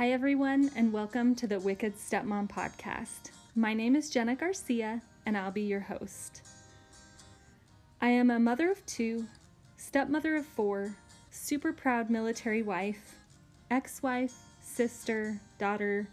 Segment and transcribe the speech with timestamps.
[0.00, 3.32] Hi, everyone, and welcome to the Wicked Stepmom podcast.
[3.54, 6.40] My name is Jenna Garcia, and I'll be your host.
[8.00, 9.26] I am a mother of two,
[9.76, 10.96] stepmother of four,
[11.30, 13.16] super proud military wife,
[13.70, 14.32] ex wife,
[14.62, 16.08] sister, daughter,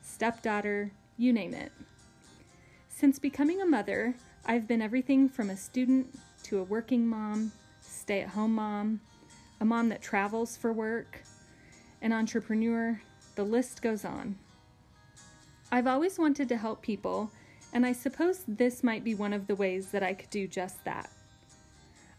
[0.00, 1.72] stepdaughter, you name it.
[2.88, 4.14] Since becoming a mother,
[4.46, 9.02] I've been everything from a student to a working mom, stay at home mom,
[9.60, 11.20] a mom that travels for work,
[12.00, 12.98] an entrepreneur,
[13.36, 14.36] the list goes on.
[15.70, 17.30] I've always wanted to help people,
[17.72, 20.84] and I suppose this might be one of the ways that I could do just
[20.84, 21.10] that.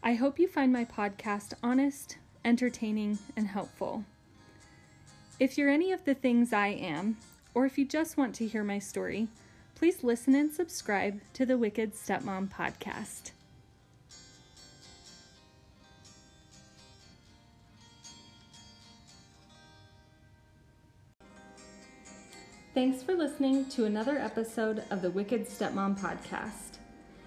[0.03, 4.05] I hope you find my podcast honest, entertaining, and helpful.
[5.39, 7.17] If you're any of the things I am,
[7.53, 9.27] or if you just want to hear my story,
[9.75, 13.31] please listen and subscribe to the Wicked Stepmom podcast.
[22.77, 26.77] Thanks for listening to another episode of the Wicked Stepmom podcast.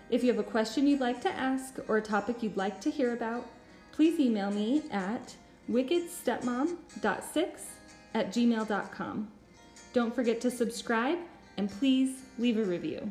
[0.09, 2.89] If you have a question you'd like to ask or a topic you'd like to
[2.89, 3.45] hear about,
[3.91, 5.35] please email me at
[5.69, 7.47] wickedstepmom.6
[8.15, 9.29] at gmail.com.
[9.93, 11.19] Don't forget to subscribe
[11.57, 13.11] and please leave a review.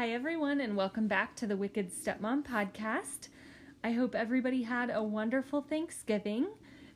[0.00, 3.28] Hi, everyone, and welcome back to the Wicked Stepmom podcast.
[3.84, 6.46] I hope everybody had a wonderful Thanksgiving.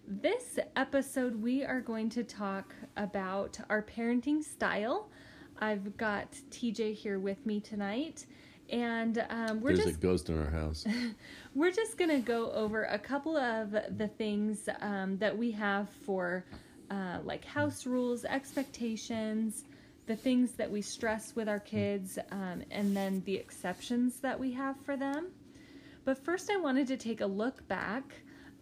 [0.09, 5.11] This episode, we are going to talk about our parenting style.
[5.59, 8.25] I've got TJ here with me tonight,
[8.71, 10.87] and um, we're There's just a ghost in our house.
[11.55, 15.91] we're just going to go over a couple of the things um, that we have
[16.07, 16.47] for
[16.91, 19.65] uh, like house rules, expectations,
[20.07, 24.53] the things that we stress with our kids, um, and then the exceptions that we
[24.53, 25.29] have for them.
[26.05, 28.05] But first, I wanted to take a look back.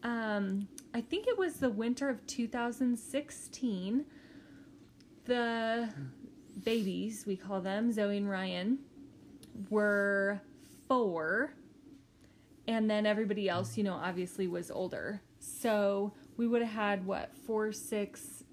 [0.04, 4.04] Um, I think it was the winter of 2016.
[5.24, 5.88] The
[6.62, 8.78] babies, we call them, Zoe and Ryan,
[9.70, 10.40] were
[10.88, 11.54] four
[12.68, 15.20] and then everybody else, you know, obviously was older.
[15.38, 18.44] So we would have had what four, six,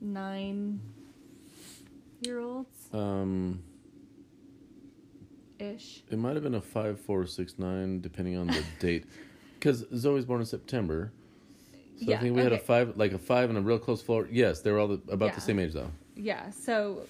[0.00, 0.80] nine
[2.20, 3.62] year olds Um,
[5.58, 6.02] ish.
[6.10, 9.04] it might have been a five, four, six, nine, depending on the date,
[9.54, 11.12] because Zoe's born in September.
[11.98, 14.00] So Yeah, I think we had a five, like a five and a real close
[14.00, 14.26] floor.
[14.30, 15.34] Yes, they were all the, about Yeah.
[15.34, 15.90] the same age though.
[16.16, 17.02] Yeah, so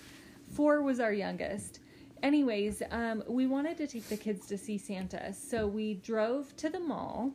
[0.52, 1.80] four was our youngest.
[2.22, 6.68] Anyways, um, we wanted to take the kids to see Santa, so we drove to
[6.68, 7.32] the mall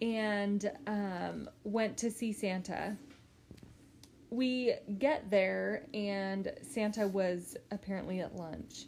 [0.00, 2.96] and um, went to see Santa.
[4.30, 8.86] We get there, and Santa was apparently at lunch.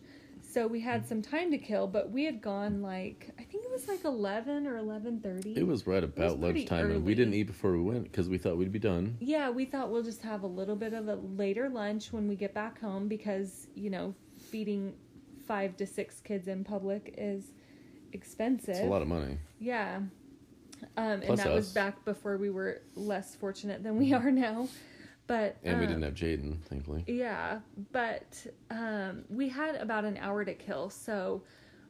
[0.52, 3.70] So we had some time to kill, but we had gone like I think it
[3.70, 5.54] was like eleven or eleven thirty.
[5.56, 8.36] It was right about pretty lunchtime, and we didn't eat before we went because we
[8.36, 9.16] thought we'd be done.
[9.18, 12.36] Yeah, we thought we'll just have a little bit of a later lunch when we
[12.36, 14.14] get back home because, you know,
[14.50, 14.92] feeding
[15.46, 17.52] five to six kids in public is
[18.12, 18.74] expensive.
[18.74, 19.38] It's a lot of money.
[19.58, 20.00] Yeah.
[20.96, 24.68] Um, and that was back before we were less fortunate than we are now.
[25.26, 27.04] But And we um, didn't have Jaden, thankfully.
[27.06, 27.60] yeah,
[27.92, 31.42] but um, we had about an hour to kill, so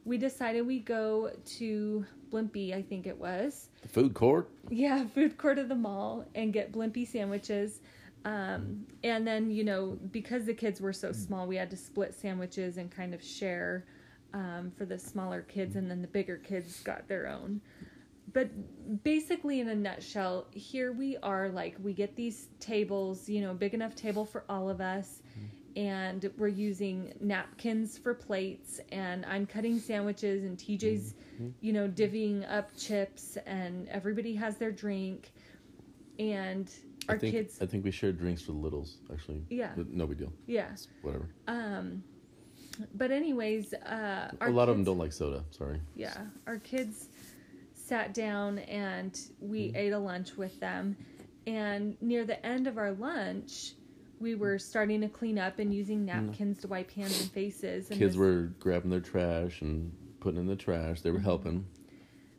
[0.04, 3.68] we decided we go to Blimpie, I think it was.
[3.82, 4.48] The food court.
[4.68, 7.80] Yeah, food court of the mall and get Blimpie sandwiches.
[8.24, 12.14] Um, and then, you know, because the kids were so small, we had to split
[12.14, 13.84] sandwiches and kind of share
[14.32, 17.60] um, for the smaller kids, and then the bigger kids got their own.
[18.32, 23.52] But basically, in a nutshell, here we are like, we get these tables, you know,
[23.54, 25.22] big enough table for all of us,
[25.76, 31.14] and we're using napkins for plates, and I'm cutting sandwiches, and TJ's,
[31.60, 35.32] you know, divvying up chips, and everybody has their drink,
[36.18, 36.70] and
[37.08, 39.42] our I think kids, I think we shared drinks for the littles actually.
[39.50, 39.72] Yeah.
[39.76, 40.32] No big deal.
[40.46, 40.68] yeah.
[40.72, 41.28] It's whatever.
[41.48, 42.02] Um,
[42.94, 45.44] but anyways, uh, our a lot of them don't like soda.
[45.50, 45.80] Sorry.
[45.96, 46.14] yeah,
[46.46, 47.08] our kids
[47.92, 49.76] sat down and we Mm-hmm.
[49.76, 50.96] ate a lunch with them.
[51.46, 53.72] And near the end of our lunch,
[54.18, 57.90] we were starting to clean up and using napkins to wipe hands and faces.
[57.90, 57.98] And.
[57.98, 61.02] Kids this, were grabbing their trash and putting in the trash.
[61.02, 61.24] They were Mm-hmm.
[61.24, 61.66] helping.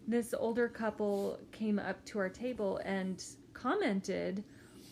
[0.07, 3.23] this older couple came up to our table and
[3.53, 4.43] commented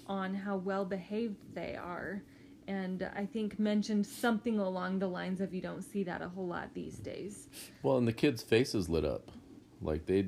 [0.07, 2.21] on how well behaved they are.
[2.67, 6.45] And I think mentioned something along the lines of you don't see that a whole
[6.47, 7.47] lot these days.
[7.81, 9.31] Well, and the kids' faces lit up,
[9.81, 10.27] like they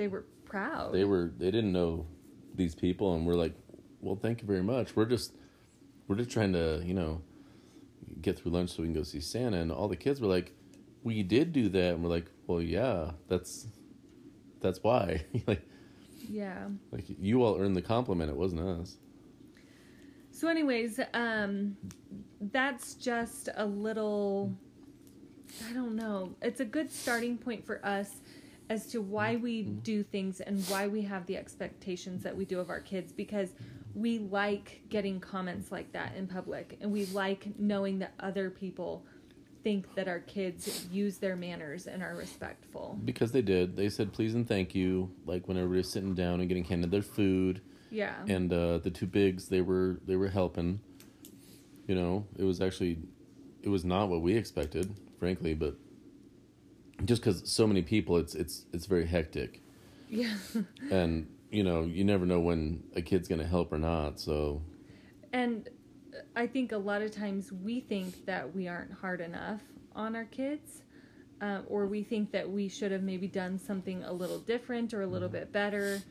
[0.00, 0.94] They were proud.
[0.94, 2.06] they were they didn't know
[2.54, 3.52] these people, and we're like,
[4.00, 4.96] well, thank you very much.
[4.96, 5.34] We're just
[6.08, 7.20] we're just trying to you know
[8.22, 9.58] get through lunch so we can go see Santa.
[9.58, 10.52] And all the kids were like,
[11.02, 11.94] we did do that.
[11.94, 13.66] And we're like, well, yeah, that's,
[14.60, 15.24] that's why.
[15.46, 15.62] like,
[16.28, 16.66] Yeah.
[16.90, 18.30] like you all earned the compliment.
[18.30, 18.96] It wasn't us.
[20.32, 21.76] So, anyways, um,
[22.40, 24.52] that's just a little.
[25.68, 26.34] I don't know.
[26.40, 28.20] It's a good starting point for us
[28.70, 32.60] as to why we do things and why we have the expectations that we do
[32.60, 33.50] of our kids because
[33.94, 39.04] we like getting comments like that in public and we like knowing that other people
[39.64, 42.98] think that our kids use their manners and are respectful.
[43.04, 43.76] Because they did.
[43.76, 45.10] They said please and thank you.
[45.26, 47.60] Like when everybody was sitting down and getting handed their food.
[47.92, 48.14] Yeah.
[48.28, 50.78] and uh, the two bigs they were they were helping
[51.88, 53.00] you know it was actually
[53.64, 55.74] it was not what we expected frankly but
[57.04, 59.60] just because so many people it's it's it's very hectic
[60.08, 60.34] yeah.
[60.90, 64.60] and you know you never know when a kid's gonna help or not so
[65.32, 65.68] And
[66.34, 69.60] I think a lot of times we think that we aren't hard enough
[69.94, 70.82] on our kids,
[71.40, 75.02] uh, or we think that we should have maybe done something a little different or
[75.02, 76.02] a little bit better.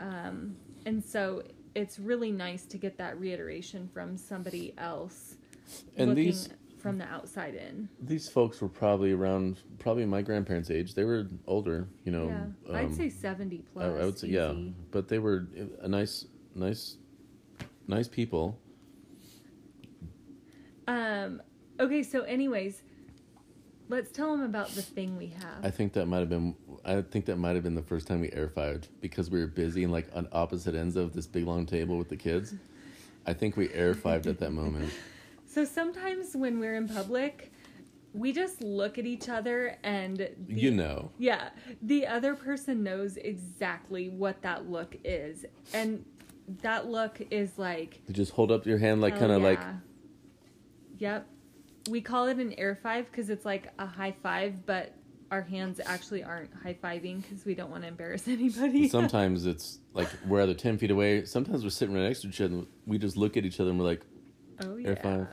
[0.00, 1.42] Um, and so
[1.76, 5.36] it's really nice to get that reiteration from somebody else
[5.96, 6.48] And these-
[6.78, 7.88] from the outside in.
[8.00, 12.76] these folks were probably around probably my grandparents age they were older you know yeah.
[12.76, 13.84] I'd um, say 70 plus.
[13.84, 14.54] I would say yeah
[14.90, 15.46] but they were
[15.80, 16.96] a nice nice
[17.86, 18.58] nice people
[20.88, 21.42] Um,
[21.78, 22.82] okay, so, anyways,
[23.90, 25.62] let's tell them about the thing we have.
[25.62, 26.56] I think that might have been.
[26.84, 29.46] I think that might have been the first time we air fived because we were
[29.46, 32.54] busy and like on opposite ends of this big long table with the kids.
[33.26, 34.90] I think we air fived at that moment.
[35.58, 37.50] So sometimes when we're in public,
[38.14, 41.48] we just look at each other and the, You know, yeah,
[41.82, 45.44] the other person knows exactly what that look is.
[45.74, 46.04] And
[46.62, 49.58] that look is like you just hold up your hand like oh, kind of like.
[50.98, 51.26] Yep.
[51.90, 54.94] We call it an air five cuz it's like a high five, but
[55.32, 58.88] our hands actually aren't high fiving because we don't want to embarrass anybody.
[58.88, 61.24] sometimes it's like we're either ten feet away.
[61.24, 62.54] Sometimes we're sitting right next to each other.
[62.54, 64.02] And we just look at each other and we're like,
[64.60, 64.90] Oh yeah.
[64.90, 65.26] Air five.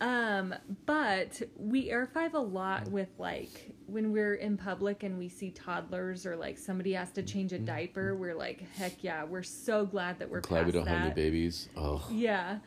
[0.00, 0.54] Um,
[0.86, 5.50] but we air five a lot with like when we're in public and we see
[5.50, 9.84] toddlers or like somebody has to change a diaper, we're like, heck yeah, we're so
[9.84, 11.68] glad that we're glad we don't have any babies.
[11.76, 12.58] Oh, Yeah.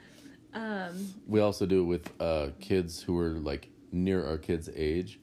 [0.54, 5.18] Um, we also do it with uh, kids who are like near our kids' age,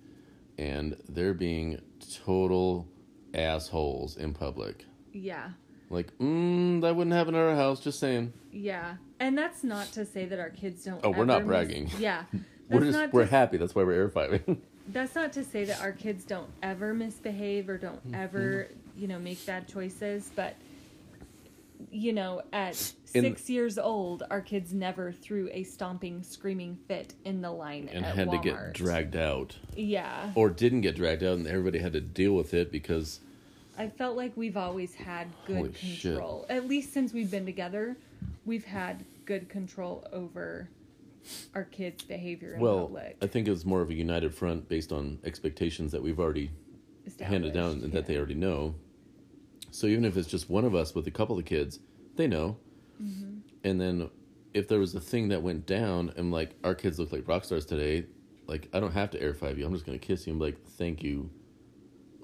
[0.56, 1.80] and they're being
[2.24, 2.88] total
[3.34, 4.86] assholes in public.
[5.12, 5.50] yeah.
[5.90, 7.80] Like, mm, that wouldn't happen at our house.
[7.80, 8.32] Just saying.
[8.52, 8.96] Yeah.
[9.20, 11.90] And that's not to say that our kids don't Oh, we're not mis- bragging.
[11.98, 12.24] yeah.
[12.70, 13.56] We're just we're happy.
[13.56, 14.58] That's why we're air fiving.
[14.88, 18.14] that's not to say that our kids don't ever misbehave or don't Mm-hmm.
[18.14, 20.54] ever you know make bad choices but
[21.90, 22.72] you know at
[23.14, 27.88] In- six years old our kids never threw a stomping screaming fit in the line
[27.92, 31.92] and had to get dragged out, yeah or didn't get dragged out, and everybody had
[31.94, 33.20] to deal with it because
[33.78, 36.14] i felt like we've always had good Holy shit.
[36.14, 37.96] control at least since we've been together
[38.44, 40.68] we've had good control over
[41.54, 44.68] our kids behavior in well, public I think it was more of a united front
[44.68, 46.50] based on expectations that we've already
[47.20, 48.74] handed down and that they already know.
[49.70, 51.80] So even if it's just one of us with a couple of kids,
[52.16, 52.56] they know.
[53.02, 53.38] Mm-hmm.
[53.64, 54.10] And then
[54.54, 57.44] if there was a thing that went down and like our kids look like rock
[57.44, 58.06] stars today,
[58.46, 59.66] like I don't have to air five you.
[59.66, 61.30] I'm just gonna kiss you and be like, thank you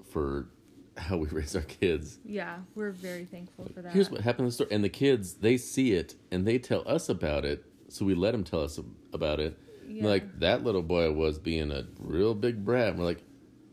[0.09, 0.47] for
[1.07, 2.19] how we raise our kids.
[2.25, 5.33] yeah we're very thankful for that Here's what happened in the story, and the kids
[5.35, 7.65] they see it and they tell us about it.
[7.89, 8.79] So we let them tell us
[9.13, 9.57] about it.
[9.87, 10.05] Yeah.
[10.05, 12.89] Like that little boy was being a real big brat.
[12.89, 13.23] And we're like,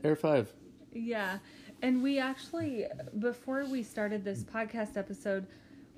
[0.05, 0.53] air five.
[0.93, 1.39] Yeah.
[1.81, 2.87] And we actually,
[3.19, 5.47] before we started this podcast episode,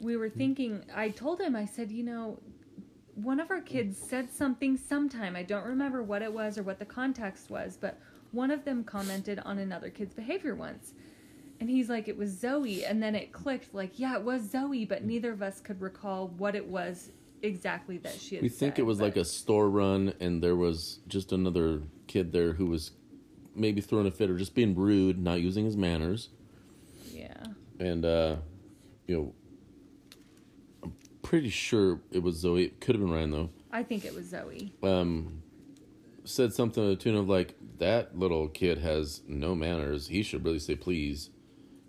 [0.00, 2.38] we were thinking, I told him, I said, you know,
[3.14, 5.36] one of our kids said something sometime.
[5.36, 7.98] I don't remember what it was or what the context was, but
[8.32, 10.94] one of them commented on another kid's behavior once.
[11.60, 12.84] And he's like, it was Zoe.
[12.84, 16.28] And then it clicked, like, yeah, it was Zoe, but neither of us could recall
[16.36, 17.10] what it was
[17.42, 20.56] exactly that she had We think said, it was like a store run, and there
[20.56, 22.90] was just another kid there who was
[23.54, 26.30] maybe throwing a fit or just being rude, not using his manners.
[27.12, 27.44] Yeah.
[27.78, 28.36] And, uh,
[29.06, 29.34] you know,
[30.82, 30.92] I'm
[31.22, 32.64] pretty sure it was Zoe.
[32.64, 33.50] It could have been Ryan, though.
[33.70, 34.72] I think it was Zoe.
[34.82, 35.42] Um,
[36.24, 40.08] said something to the tune of, like, that little kid has no manners.
[40.08, 41.30] He should really say please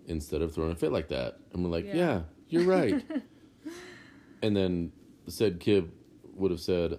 [0.06, 1.38] instead of throwing a fit like that.
[1.52, 1.94] And we're like, Yeah.
[1.94, 3.04] yeah, you're right.
[4.42, 4.92] and then
[5.28, 5.90] said kid
[6.34, 6.98] would have said,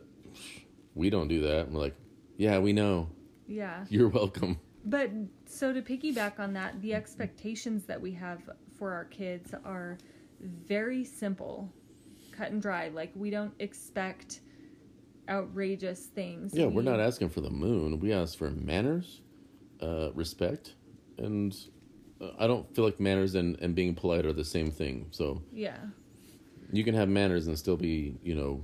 [0.96, 1.68] we don't do that.
[1.68, 1.96] And we're like,
[2.38, 3.10] yeah, we know.
[3.48, 3.86] Yeah.
[3.90, 4.60] You're welcome.
[4.86, 5.12] But
[5.46, 9.98] so to piggyback on that, the expectations that we have for our kids are
[10.42, 11.72] very simple,
[12.32, 12.90] cut and dry.
[12.90, 14.42] Like we don't expect
[15.30, 16.54] outrageous things.
[16.54, 18.00] Yeah, we're not asking for the moon.
[18.00, 19.22] We ask for manners,
[19.82, 20.76] uh, respect,
[21.18, 21.56] and
[22.40, 25.08] I don't feel like manners and, and being polite are the same thing.
[25.12, 25.78] So Yeah.
[26.72, 28.64] you can have manners and still be, you know,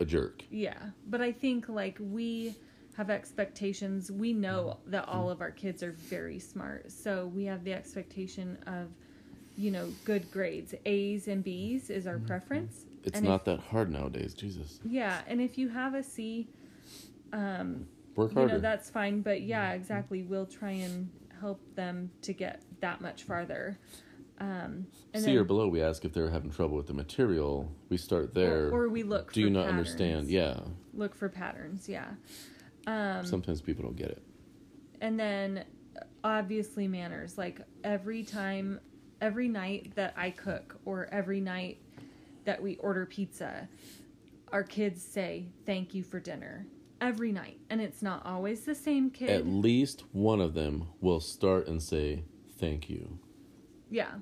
[0.00, 0.42] a jerk.
[0.50, 2.54] Yeah, but I think like we
[2.96, 4.10] have expectations.
[4.10, 8.56] We know that all of our kids are very smart, so we have the expectation
[8.66, 8.88] of,
[9.56, 10.74] you know, good grades.
[10.86, 12.86] A's and B's is our preference.
[13.04, 14.32] It's And not if- that hard nowadays.
[14.34, 16.48] Jesus, Yeah, and if you have a C,
[17.32, 18.60] um, work you know harder.
[18.60, 19.20] that's fine.
[19.20, 20.22] But yeah, exactly.
[20.22, 23.78] We'll try and help them to get that much farther.
[24.38, 27.72] Um, C then- or below, we ask if they're having trouble with the material.
[27.88, 28.66] We start there.
[28.68, 29.32] or, or we look.
[29.32, 29.78] Do you not patterns.
[29.88, 30.28] understand?
[30.28, 30.60] Yeah.
[30.92, 31.88] Look for patterns.
[31.88, 32.10] Yeah.
[32.86, 34.22] Um, Sometimes people don't get it.
[35.00, 35.64] and then
[36.22, 38.78] obviously manners like every time
[39.20, 41.78] every night that i cook or every night
[42.44, 43.68] that we order pizza
[44.52, 46.66] our kids say thank you for dinner
[47.00, 51.20] every night and it's not always the same kid At least one of them will
[51.20, 52.24] start and say
[52.64, 53.18] thank you.
[53.90, 54.14] yeah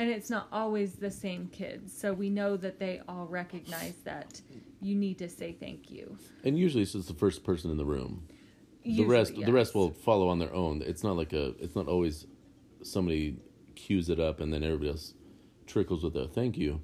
[0.00, 4.40] and it's not always the same kids so we know that they all recognize that
[4.80, 7.84] you need to say thank you And usually it's just the first person in the
[7.84, 8.12] room.
[8.84, 10.82] the Usually, rest the rest will follow on their own.
[10.82, 12.26] It's not like a it's not always
[12.82, 13.36] somebody
[13.74, 15.14] cues it up and then everybody else
[15.66, 16.80] trickles with a thank you.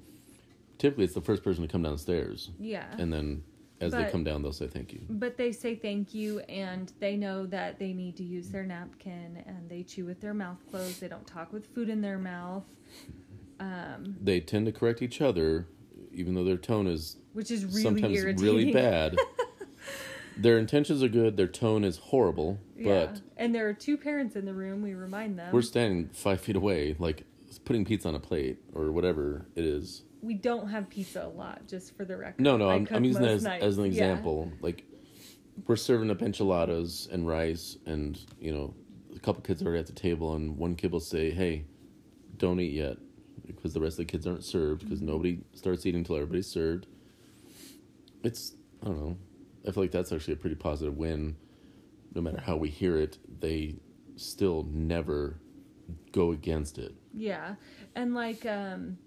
[0.77, 3.43] Typically it's the first person to come downstairs yeah and then
[3.81, 5.01] as they come down they'll say thank you.
[5.09, 9.43] But they say thank you and they know that they need to use their napkin
[9.45, 11.01] and they chew with their mouth closed.
[11.01, 12.63] They don't talk with food in their mouth.
[13.59, 15.67] Um, They tend to correct each other
[16.13, 18.43] even though their tone is which is really sometimes irritating.
[18.45, 19.17] really bad.
[20.37, 23.07] their intentions are good, their tone is horrible, Yeah.
[23.07, 25.53] but and there are two parents in the room, we remind them.
[25.53, 27.23] we're standing five feet away, like
[27.65, 30.03] putting pizza on a plate or whatever it is.
[30.25, 32.41] We don't have pizza a lot, just for the record.
[32.41, 33.89] No, no, I I'm, I'm using that as, as an Yeah.
[33.89, 34.51] example.
[34.61, 34.83] Like,
[35.67, 38.73] we're serving up enchiladas and rice, and, you know,
[39.15, 41.65] a couple kids are already at the table, and one kid will say, hey,
[42.37, 42.97] don't eat yet,
[43.47, 45.07] because the rest of the kids aren't served, because Mm-hmm.
[45.11, 46.87] nobody starts eating until everybody's served.
[48.23, 49.17] It's, I don't know.
[49.67, 51.35] I feel like that's actually a pretty positive win.
[52.13, 53.75] No matter how we hear it, they
[54.15, 55.39] still never
[56.11, 56.93] go against it.
[57.13, 57.55] Yeah.
[57.95, 58.97] And like um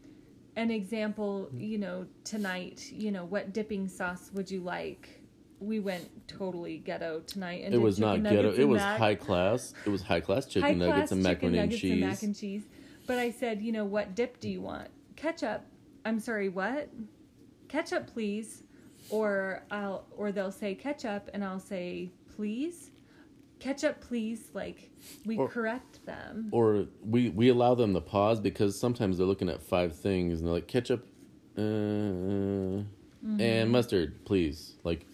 [0.59, 5.23] an example, you know, tonight, you know, what dipping sauce would you like?
[5.61, 8.53] We went totally ghetto tonight and It was not ghetto.
[8.53, 9.73] It was mac- high class.
[9.87, 11.93] It was high class chicken high nuggets class and macaroni and nuggets cheese.
[11.93, 12.63] and mac and cheese.
[13.07, 14.89] But I said, you know, what dip do you want?
[15.15, 15.63] Ketchup.
[16.05, 16.89] I'm sorry, what?
[17.69, 18.65] Ketchup, please.
[19.11, 22.91] Or I'll or they'll say ketchup and I'll say please.
[23.61, 24.49] Ketchup, please.
[24.55, 24.91] Like
[25.27, 26.49] we Or- correct them.
[26.53, 30.47] or we we allow them to pause because sometimes they're looking at five things and
[30.47, 31.07] they're like ketchup
[31.57, 33.41] uh, Mm-hmm.
[33.41, 35.05] and mustard please like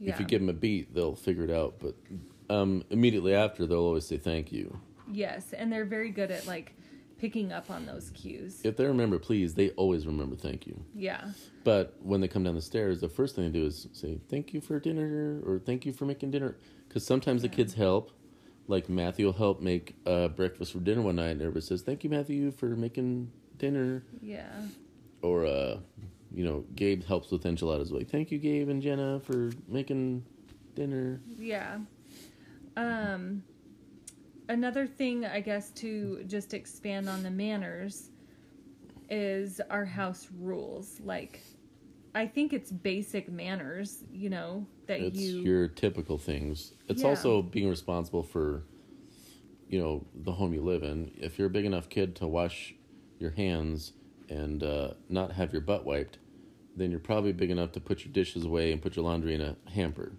[0.00, 0.14] Yeah.
[0.14, 1.94] if you give them a beat they'll figure it out but
[2.48, 4.78] um, immediately after they'll always say thank you
[5.12, 6.72] Yes, and they're very good at like
[7.18, 8.60] picking up on those cues.
[8.64, 11.28] if they remember please they always remember thank you Yeah.
[11.64, 14.52] but when they come down the stairs the first thing they do is say thank
[14.52, 16.56] you for dinner or thank you for making dinner
[16.88, 18.10] because sometimes the kids help
[18.66, 22.02] like matthew will help make uh, breakfast for dinner one night and everybody says thank
[22.04, 24.50] you matthew for making dinner Yeah.
[25.22, 25.78] or uh
[26.34, 30.24] you know gabe helps with enchiladas like thank you gabe and jenna for making
[30.74, 31.78] dinner Yeah.
[32.76, 33.44] Um
[34.48, 38.10] another thing I guess to just expand on the manners
[39.10, 41.00] is our house rules.
[41.00, 41.40] Like
[42.14, 47.08] I think it's basic manners, you know, that it's you your typical things it's Yeah.
[47.08, 48.62] also being responsible for
[49.68, 52.74] you know the home you live in if you're a big enough kid to wash
[53.18, 53.92] your hands
[54.28, 56.18] and uh, not have your butt wiped
[56.76, 59.40] then you're probably big enough to put your dishes away and put your laundry in
[59.40, 60.12] a hamper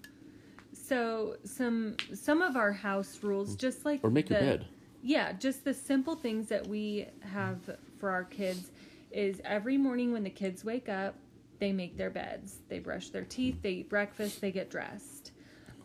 [0.88, 3.60] So some some of our house rules, mm.
[3.60, 4.66] just like or make your the- bed
[5.02, 7.60] Yeah, just the simple things that we have
[7.98, 8.72] for our kids
[9.12, 11.16] is every morning when the kids wake up,
[11.60, 15.32] they make their beds, they brush their teeth, they eat breakfast, they get dressed.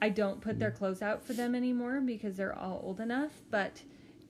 [0.02, 0.76] I don't put their mm.
[0.76, 3.80] clothes out for them anymore because they're all old enough, but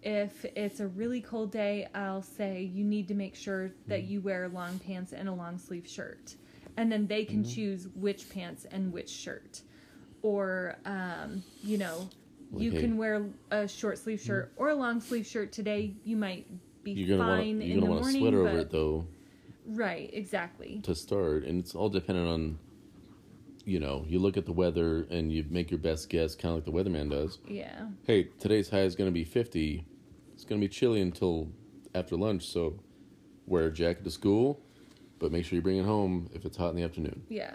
[0.02, 4.08] if it's a really cold day, I'll say you need to make sure that mm.
[4.08, 6.34] you wear long pants and a long sleeve shirt.
[6.76, 7.52] And then they can mm-hmm.
[7.52, 9.62] choose which pants and which shirt.
[10.22, 12.08] Or, um, you know,
[12.56, 15.94] you can wear a short sleeve shirt or a long sleeve shirt today.
[16.04, 16.46] You might
[16.82, 18.70] be you're gonna fine you're in gonna the want a morning, sweater but over it
[18.70, 19.06] though
[19.66, 20.80] right, exactly.
[20.82, 22.58] to start and it's all dependent on
[23.66, 26.56] you know you look at the weather and you make your best guess kind of
[26.56, 29.84] like the weatherman does Yeah, hey today's high is going to be 50
[30.32, 31.48] it's going to be chilly until
[31.94, 32.80] after lunch so
[33.46, 34.58] wear a jacket to school
[35.18, 37.52] but make sure you bring it home if it's hot in the afternoon yeah.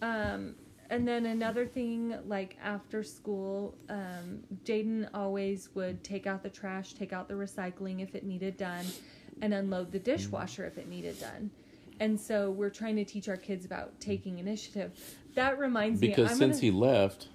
[0.00, 0.54] Um,
[0.90, 6.94] and then another thing, like after school, um, Jaden always would take out the trash,
[6.94, 8.86] take out the recycling if it needed done,
[9.42, 11.50] and unload the dishwasher if it needed done.
[12.00, 14.92] And so we're trying to teach our kids about taking initiative.
[15.34, 17.28] That reminds me, Because since gonna, he left,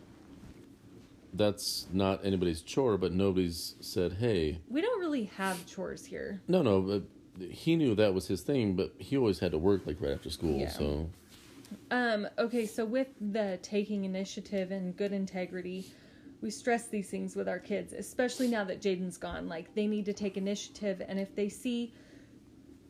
[1.33, 6.41] that's not anybody's chore, but nobody's said, hey, we don't really have chores here.
[6.47, 7.03] no, no, but
[7.49, 10.29] he knew that was his thing, but he always had to work like right after
[10.29, 10.69] school, Yeah.
[10.69, 11.09] so
[11.91, 15.91] Um, okay, so with the taking initiative and good integrity,
[16.41, 19.47] we stress these things with our kids, especially now that Jaden's gone.
[19.47, 21.93] Like they need to take initiative, and if they see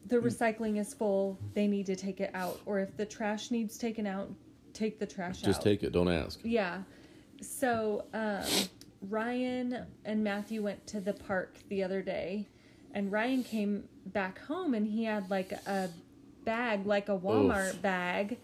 [0.08, 0.24] the Mm.
[0.24, 2.60] recycling is full, they need to take it out.
[2.66, 4.30] Or if the trash needs taken out,
[4.74, 5.50] take the trash just out.
[5.50, 6.40] Just take it, don't ask.
[6.44, 6.84] Yeah.
[7.42, 8.44] So um,
[9.10, 12.48] Ryan and Matthew went to the park the other day,
[12.94, 15.90] and Ryan came back home and he had like a
[16.46, 17.82] bag, like a Walmart Oof.
[17.82, 18.40] bag,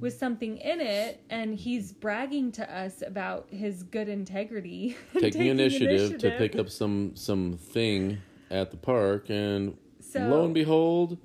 [0.00, 4.96] with something in it, and he's bragging to us about his good integrity.
[5.18, 8.18] Taking initiative, to pick up some some thing
[8.50, 11.18] at the park, and So- lo and behold,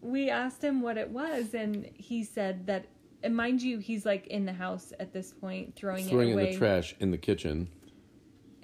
[0.00, 2.86] We asked him what it was, and he said that.
[3.22, 6.50] And mind you, he's like in the house at this point, throwing, throwing it in
[6.52, 7.68] the trash in the kitchen.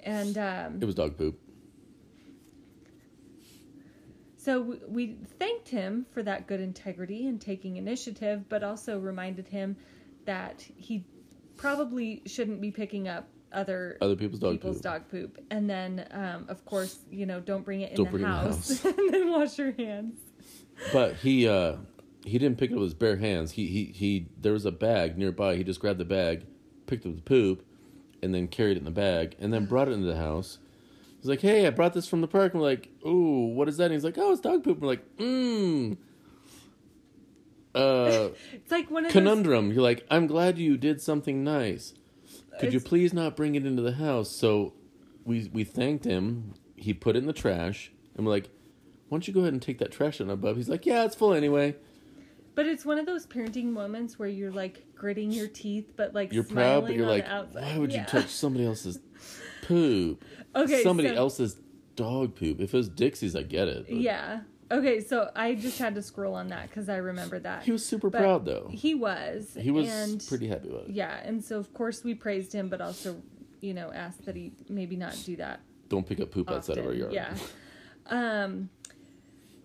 [0.02, 1.40] And um, It was dog poop.
[4.42, 9.76] So we thanked him for that good integrity and taking initiative, but also reminded him
[10.24, 11.04] that he
[11.56, 14.82] probably shouldn't be picking up other Other people's dog people's poop.
[14.82, 15.38] dog poop.
[15.50, 18.32] And then, um, of course, you know, don't bring it in, the, bring it in
[18.32, 18.82] the house.
[18.82, 18.84] house.
[18.98, 20.18] and then wash your hands.
[20.90, 21.76] But he uh
[22.24, 23.52] he didn't pick it up with his bare hands.
[23.52, 25.56] He he he there was a bag nearby.
[25.56, 26.46] He just grabbed the bag,
[26.86, 27.62] picked up the poop,
[28.22, 30.58] and then carried it in the bag, and then brought it into the house.
[31.20, 33.76] He's like, "Hey, I brought this from the park." And we're like, "Ooh, what is
[33.76, 35.96] that?" And he's like, "Oh, it's dog poop." And we're like, "Mmm."
[37.74, 39.12] Uh, It's like one of those.
[39.12, 39.70] conundrum.
[39.72, 41.94] You're like, "I'm glad you did something nice.
[42.58, 44.74] Could you please not bring it into the house?" So,
[45.24, 46.54] we we thanked him.
[46.76, 48.48] He put it in the trash, and we're like,
[49.08, 51.14] "Why don't you go ahead and take that trash out, Bub?" He's like, "Yeah, it's
[51.14, 51.76] full anyway."
[52.56, 56.32] But it's one of those parenting moments where you're like gritting your teeth, but like
[56.32, 58.00] You're proud, but you're like, why would Yeah.
[58.00, 58.98] you touch somebody else's
[59.70, 60.24] poop?
[60.54, 61.56] Okay, somebody so- else's
[61.96, 62.60] dog poop.
[62.60, 63.86] If it was Dixie's, I get it.
[63.88, 64.40] but Yeah.
[64.72, 67.64] Okay, so I just had to scroll on that because I remember that.
[67.64, 68.68] He was super But proud though.
[68.72, 69.56] He was.
[69.60, 70.90] He was and, pretty happy with it.
[70.90, 73.20] Yeah, and so of course we praised him, but also,
[73.60, 76.86] you know, asked that he maybe not do that Don't pick up poop outside of
[76.86, 77.12] our yard.
[77.12, 77.34] Yeah.
[78.06, 78.70] Um,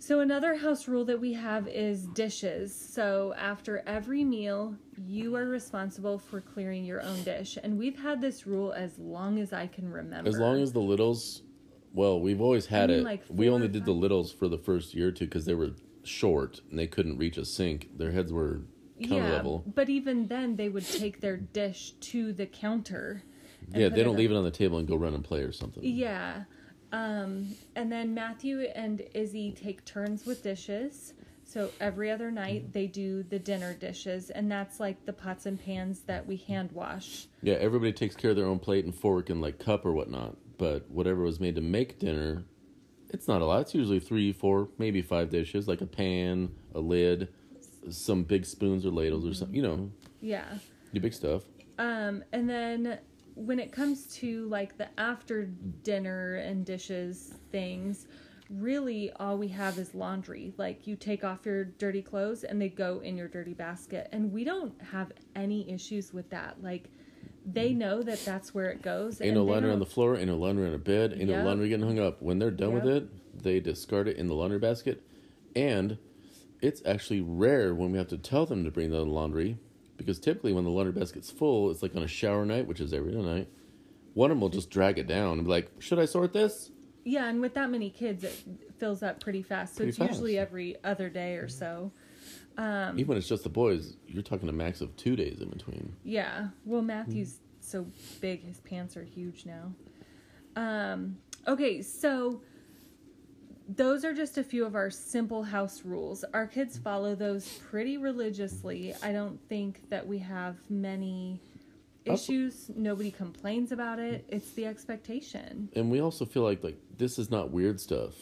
[0.06, 2.76] so another house rule that we have is dishes.
[2.76, 4.76] So after every meal,
[5.08, 9.40] you are responsible for clearing your own dish, and we've had this rule as long
[9.40, 10.30] as I can remember.
[10.30, 11.42] As long as the littles,
[11.92, 13.04] well, we've always had I mean, it.
[13.04, 15.72] like we only did the littles for the first year or two because they were
[16.04, 17.98] short and they couldn't reach a sink.
[17.98, 18.62] Their heads were
[19.02, 19.64] counter yeah, level.
[19.66, 23.24] but even then, they would take their dish to the counter.
[23.74, 25.84] Yeah, they don't leave it on the table and go run and play or something.
[25.84, 26.44] Yeah.
[26.96, 31.14] Um, and then Matthew and Izzy take turns with dishes.
[31.44, 35.64] So every other night they do the dinner dishes, and that's like the pots and
[35.64, 37.28] pans that we hand wash.
[37.42, 40.38] Yeah, everybody takes care of their own plate and fork and like cup or whatnot.
[40.58, 42.46] But whatever was made to make dinner,
[43.10, 43.62] it's not a lot.
[43.62, 47.28] It's usually three, four, maybe five dishes, like a pan, a lid,
[47.90, 49.56] some big spoons or ladles or something.
[49.56, 50.46] You know, Yeah.
[50.94, 51.44] the big stuff.
[51.78, 53.00] Um, and then
[53.36, 55.46] when it comes to like the after
[55.84, 58.08] dinner and dishes things,
[58.50, 60.54] really all we have is laundry.
[60.58, 64.08] Like you take off your dirty clothes and they go in your dirty basket.
[64.12, 66.62] And we don't have any issues with that.
[66.62, 66.90] Like
[67.46, 67.78] they mm.
[67.78, 69.22] know that that's where it goes.
[69.22, 70.16] Ain't no laundry on the floor.
[70.16, 71.14] Ain't no laundry on a bed.
[71.14, 71.40] Ain't Yep.
[71.40, 72.22] no laundry getting hung up.
[72.22, 75.04] When they're done with it, they discard it in the laundry basket.
[75.56, 75.98] And
[76.62, 79.58] it's actually rare when we have to tell them to bring the laundry
[79.98, 82.94] because typically when the laundry basket's full, it's like on a shower night, which is
[82.94, 83.48] every other night.
[84.14, 86.72] One of them will just drag it down and be like, "Should I sort this?"
[87.04, 88.34] Yeah, and with that many kids, it
[88.80, 89.74] fills up pretty fast.
[89.76, 90.12] So Pretty it's fast.
[90.12, 91.92] usually every other day or so.
[92.58, 95.50] Um, Even when it's just the boys, you're talking a max of two days in
[95.50, 95.96] between.
[96.04, 96.48] Yeah.
[96.64, 97.86] Well, Matthew's so
[98.22, 99.74] big, his pants are huge now.
[100.56, 102.42] Um, okay, so
[103.68, 106.24] those are just a few of our simple house rules.
[106.34, 108.94] Our kids follow those pretty religiously.
[109.02, 111.40] I don't think that we have many
[112.08, 112.70] Also- issues.
[112.76, 114.26] Nobody complains about it.
[114.30, 115.70] It's the expectation.
[115.76, 118.14] And we also feel like like this is not weird stuff.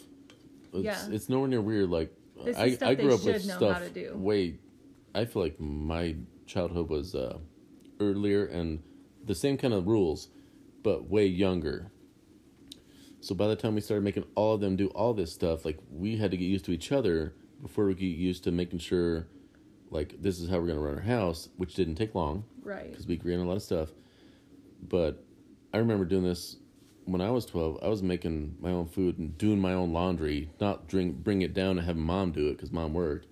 [0.72, 1.08] It's, Yeah.
[1.10, 1.90] it's nowhere near weird.
[1.90, 2.10] Like
[2.44, 4.14] This is I, I grew up with stuff how to do.
[4.16, 4.58] way.
[5.14, 7.38] I feel like my childhood was uh,
[8.00, 8.82] earlier and
[9.24, 10.28] the same kind of rules,
[10.82, 11.90] but way younger.
[13.24, 15.78] So by the time we started making all of them do all this stuff, like
[15.90, 17.32] we had to get used to each other
[17.62, 19.26] before we get used to making sure,
[19.90, 22.90] like this is how we're gonna run our house, which didn't take long Right.
[22.90, 23.88] because we agree on a lot of stuff.
[24.86, 25.24] But
[25.72, 26.56] I remember doing this
[27.06, 27.78] when I was twelve.
[27.82, 31.54] I was making my own food and doing my own laundry, not drink bring it
[31.54, 33.26] down and have mom do it because mom worked.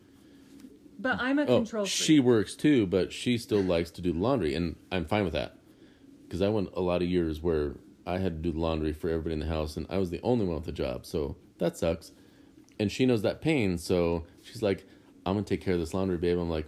[0.98, 1.90] But I'm a Oh, control freak.
[1.92, 5.34] she works too, but she still likes to do the laundry, and I'm fine with
[5.34, 5.58] that.
[6.22, 7.74] Because I went a lot of years where
[8.06, 10.20] I had to do the laundry for everybody in the house, and I was the
[10.22, 12.12] only one with the job, so that sucks.
[12.78, 14.86] And she knows that pain, so she's like,
[15.24, 16.66] "I'm gonna take care of this laundry, babe." I'm like,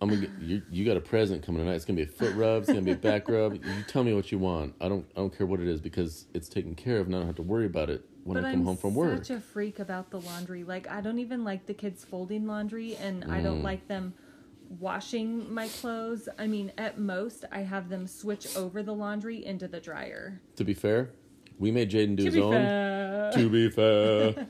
[0.00, 0.62] "I'm gonna get, you.
[0.70, 1.74] You got a present coming tonight.
[1.76, 2.62] It's gonna be a foot rub.
[2.62, 3.54] It's gonna be a back rub.
[3.54, 4.74] You tell me what you want.
[4.80, 5.06] I don't.
[5.16, 7.36] I don't care what it is because it's taken care of, and I don't have
[7.36, 9.78] to worry about it when but I come I'm home from work." such a freak
[9.78, 10.64] about the laundry.
[10.64, 13.44] Like I don't even like the kids folding laundry, and I Mm.
[13.44, 14.12] don't like them
[14.68, 16.28] washing my clothes.
[16.38, 20.40] I mean, at most, I have them switch over the laundry into the dryer.
[20.56, 21.10] to be fair,
[21.58, 22.52] we made Jaden do To his be own.
[22.52, 23.32] fair.
[23.32, 24.46] to be fair.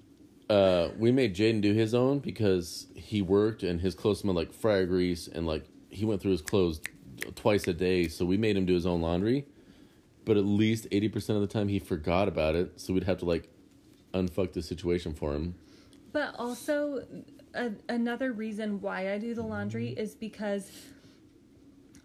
[0.50, 4.52] uh, we made Jaden do his own because he worked and his clothes smelled like
[4.52, 6.80] fryer grease and like he went through his clothes
[7.34, 8.08] twice a day.
[8.08, 9.46] So we made him do his own laundry.
[10.24, 13.16] But at least eighty percent of the time he forgot about it, so we'd have
[13.18, 13.48] to like
[14.12, 15.54] unfuck the situation for him.
[16.12, 17.06] But also,
[17.54, 19.50] a, another reason why I do the mm-hmm.
[19.50, 20.70] laundry is because,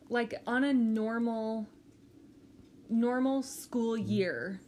[0.10, 1.67] like, on a normal,
[2.89, 4.10] normal school mm-hmm.
[4.10, 4.62] year,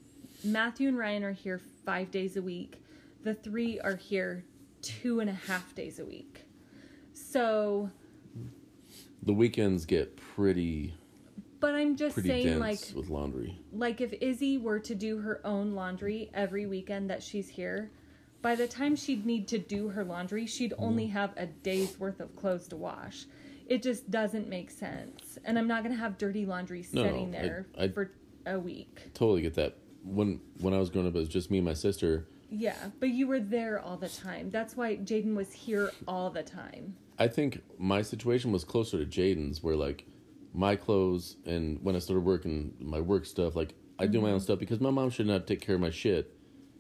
[0.44, 2.82] Matthew and Ryan are here five days a week.
[3.24, 4.44] The three are here
[4.82, 6.46] two and a half days a week.
[7.14, 7.90] So,
[9.24, 10.94] The weekends get pretty
[11.66, 13.58] but I'm just saying, like, with laundry.
[13.74, 17.90] like if Izzy were to do her own laundry every weekend that she's here,
[18.46, 20.84] by the time she'd need to do her laundry, she'd Mm-hmm.
[20.84, 23.26] only have a day's worth of clothes to wash.
[23.66, 25.40] It just doesn't make sense.
[25.44, 28.12] And I'm not going to have dirty laundry No, sitting I- there I- for
[28.46, 29.02] a week.
[29.16, 29.78] Totally get that.
[30.04, 32.28] When when I was growing up, it was just me and my sister.
[32.52, 34.52] Yeah, but you were there all the time.
[34.52, 36.96] That's why Jaden was here all the time.
[37.18, 40.06] I think my situation was closer to Jaden's, where like
[40.54, 44.40] my clothes and when I started working, my work stuff, like I do my own
[44.42, 46.35] stuff because my mom should not take care of my shit,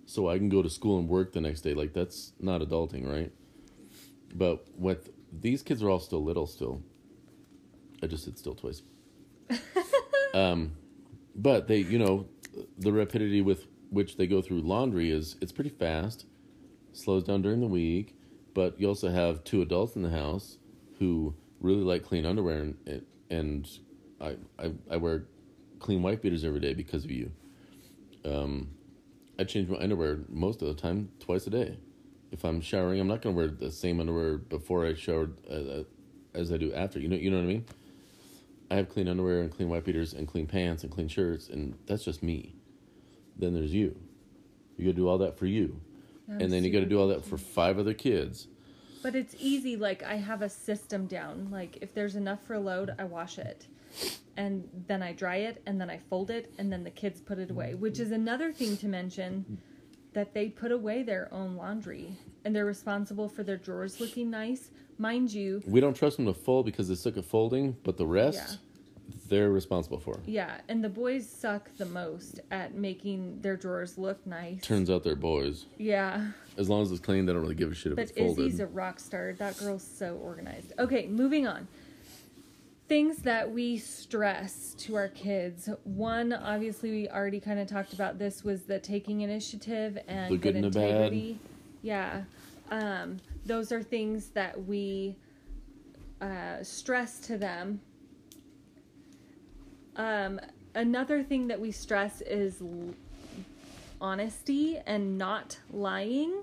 [0.05, 1.73] so I can go to school and work the next day.
[1.73, 3.31] Like that's not adulting, right?
[4.33, 6.81] But with these kids are all still little still.
[8.03, 8.81] I just said still twice.
[10.33, 10.73] um,
[11.35, 12.27] but they, you know,
[12.77, 16.25] the rapidity with which they go through laundry is it's pretty fast.
[16.93, 18.15] Slows down during the week,
[18.53, 20.57] but you also have two adults in the house
[20.99, 23.69] who really like clean underwear, and and
[24.21, 25.25] I I, I wear
[25.79, 27.31] clean white beaters every day because of you.
[28.23, 28.74] Um,
[29.38, 31.78] I change my underwear most of the time twice a day.
[32.32, 35.54] If I'm showering, I'm not going to wear the same underwear before I showered uh,
[35.54, 35.84] uh,
[36.34, 37.00] as I do after.
[37.00, 37.65] You know, you know what I mean.
[38.71, 41.78] I have clean underwear and clean white beaters and clean pants and clean shirts, and
[41.86, 42.56] that's just me.
[43.38, 43.95] Then there's you.
[44.78, 45.80] You got to do all that for you,
[46.28, 48.48] I'm and then you got to do all that for five other kids.
[49.04, 49.76] But it's easy.
[49.76, 51.50] Like I have a system down.
[51.52, 53.67] Like if there's enough for a load, I wash it,
[54.38, 57.39] and then I dry it, and then I fold it, and then the kids put
[57.39, 57.73] it away.
[57.75, 59.60] Which is another thing to mention,
[60.13, 64.71] that they put away their own laundry, and they're responsible for their drawers looking nice.
[64.97, 68.05] Mind you, We don't trust them to fold because they suck at folding, but the
[68.08, 68.60] rest,
[69.27, 70.19] they're responsible for.
[70.25, 74.62] yeah, and the boys suck the most at making their drawers look nice.
[74.62, 75.65] Turns out they're boys.
[75.77, 76.27] yeah.
[76.58, 78.45] As long as it's clean, they don't really give a shit if But it's folded.
[78.45, 79.34] Izzy's a rock star.
[79.34, 80.71] That girl's so organized.
[80.79, 81.67] Okay, moving on.
[82.88, 85.69] Things that we stress to our kids.
[85.86, 90.38] One, obviously, we already kind of talked about this was the taking initiative and The
[90.38, 90.89] good and the bad.
[91.13, 91.39] integrity.
[91.82, 92.24] Yeah,
[92.69, 95.15] um, those are things that we
[96.21, 97.82] uh, stress to them.
[99.95, 100.39] Um,
[100.76, 102.93] another thing that we stress is l-
[104.00, 106.34] honesty and not lying.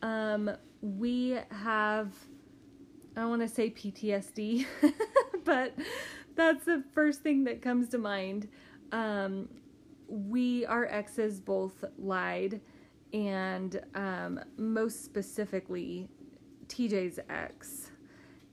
[0.00, 2.08] Um, we have,
[3.16, 4.66] I don't want to say PTSD,
[5.44, 5.74] but
[6.34, 8.48] that's the first thing that comes to mind.
[8.90, 9.48] Um,
[10.08, 12.60] we, our exes, both lied,
[13.12, 16.08] and um, most specifically,
[16.66, 17.90] TJ's ex.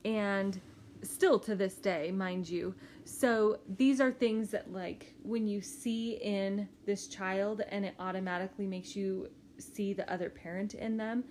[0.06, 0.62] And
[1.04, 2.76] still to this day, mind you.
[3.04, 8.68] So these are things that, like, when you see in this child and it automatically
[8.68, 11.24] makes you see the other parent in them,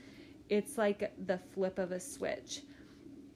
[0.48, 2.62] it's like the flip of a switch.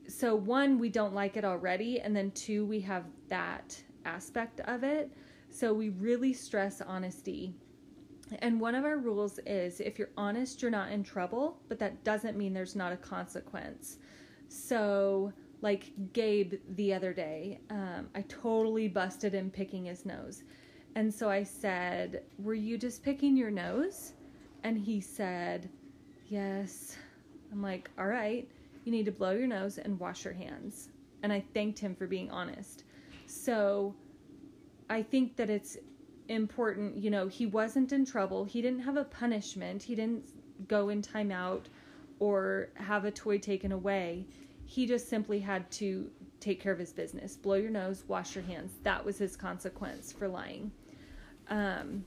[0.08, 4.84] So, one, we don't like it already, and then two, we have that aspect of
[4.84, 5.10] it.
[5.50, 7.54] So, we really stress honesty.
[8.40, 12.04] And one of our rules is if you're honest, you're not in trouble, but that
[12.04, 13.98] doesn't mean there's not a consequence.
[14.48, 20.42] So, like Gabe the other day, um, I totally busted him picking his nose.
[20.94, 24.12] And so I said, Were you just picking your nose?
[24.62, 25.68] And he said,
[26.28, 26.96] Yes.
[27.52, 28.48] I'm like, All right.
[28.84, 30.88] You need to blow your nose and wash your hands.
[31.22, 32.84] And I thanked him for being honest.
[33.26, 33.94] So
[34.90, 35.76] I think that it's
[36.28, 38.44] important, you know, he wasn't in trouble.
[38.44, 39.82] He didn't have a punishment.
[39.82, 40.24] He didn't
[40.68, 41.64] go in timeout
[42.18, 44.26] or have a toy taken away.
[44.66, 47.36] He just simply had to take care of his business.
[47.36, 48.72] Blow your nose, wash your hands.
[48.82, 50.70] That was his consequence for lying.
[51.48, 52.04] Um,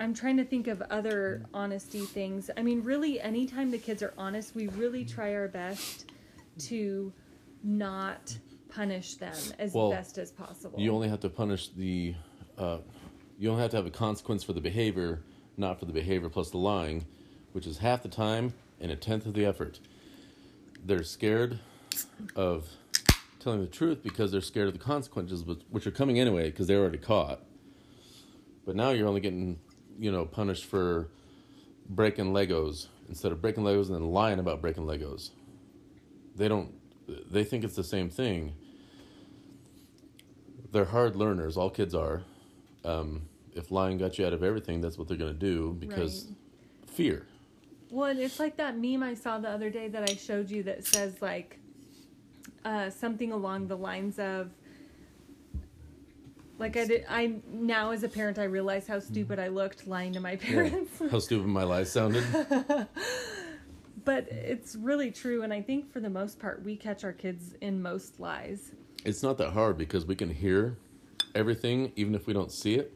[0.00, 2.50] I'm trying to think of other honesty things.
[2.56, 6.10] I mean, really, anytime the kids are honest, we really try our best
[6.60, 7.12] to
[7.62, 8.36] not
[8.70, 10.80] punish them as Well, best as possible.
[10.80, 12.14] You only have to punish the.
[12.56, 12.78] Uh,
[13.38, 15.20] you only have to have a consequence for the behavior,
[15.58, 17.04] not for the behavior plus the lying,
[17.52, 19.80] which is half the time and a tenth of the effort.
[20.84, 21.58] They're scared
[22.34, 22.66] of
[23.38, 26.66] telling the truth because they're scared of the consequences, which- which are coming anyway because
[26.66, 27.42] they're already caught.
[28.64, 29.58] But now you're only getting,
[29.98, 31.08] you know, punished for
[31.88, 35.30] breaking Legos instead of breaking Legos and then lying about breaking Legos.
[36.36, 36.72] They don't.
[37.30, 38.54] They think it's the same thing
[40.72, 41.56] they're hard learners.
[41.56, 42.22] All kids are.
[42.84, 43.22] Um,
[43.54, 46.88] if lying got you out of everything, that's what they're going to do because Right.
[46.88, 47.26] fear.
[47.90, 50.62] Well, and it's like that meme I saw the other day that I showed you
[50.64, 51.58] that says like
[52.64, 54.52] uh, something along the lines of
[56.60, 57.06] like I did.
[57.08, 61.02] I now as a parent I realize how stupid I looked lying to my parents.
[61.10, 62.24] How stupid my lies sounded.
[64.04, 67.54] but it's really true, and I think for the most part we catch our kids
[67.60, 68.72] in most lies.
[69.04, 70.76] it's not that hard because we can hear
[71.34, 72.92] everything even if we don't see it.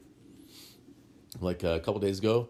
[1.41, 2.49] Like uh, a couple days ago,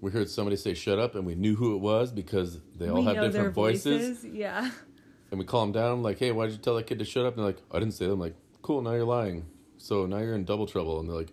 [0.00, 3.02] we heard somebody say "shut up" and we knew who it was because they all
[3.02, 4.24] we have different voices.
[4.24, 4.70] Yeah.
[5.32, 7.26] And we call them down, like, "Hey, why did you tell that kid to shut
[7.26, 9.44] up?" And they're like, "I didn't say that." I'm like, "Cool, now you're lying."
[9.78, 11.00] So now you're in double trouble.
[11.00, 11.32] And they're like,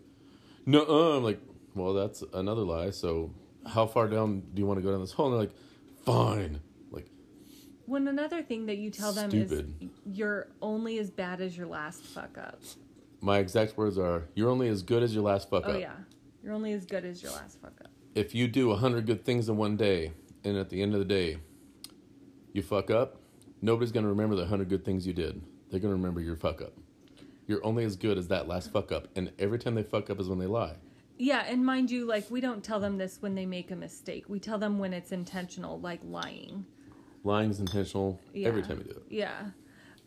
[0.66, 0.84] "No,"
[1.16, 1.40] I'm like,
[1.76, 3.32] "Well, that's another lie." So
[3.66, 5.28] how far down do you want to go down this hole?
[5.28, 5.56] And they're like,
[6.06, 6.60] "Fine."
[6.92, 7.08] Like,
[7.86, 9.74] When another thing that you tell them Stupid.
[9.82, 12.60] is you're only as bad as your last fuck up.
[13.22, 15.76] my exact words are, "You're only as good as your last fuck oh, up.
[15.76, 15.96] Oh yeah.
[16.44, 17.90] You're only as good as your last fuck up.
[18.16, 20.12] If you do a hundred good things in one day,
[20.44, 21.38] and at the end of the day,
[22.52, 23.22] you fuck up,
[23.62, 25.42] nobody's gonna remember the hundred good things you did.
[25.72, 26.74] They're gonna remember your fuck up.
[27.48, 30.20] You're only as good as that last fuck up, and every time they fuck up
[30.20, 30.76] is when they lie.
[31.18, 34.26] Yeah, and mind you, like we don't tell them this when they make a mistake.
[34.28, 36.66] We tell them when it's intentional, like lying.
[37.24, 39.04] Lying is intentional every time you do it.
[39.10, 39.50] Yeah.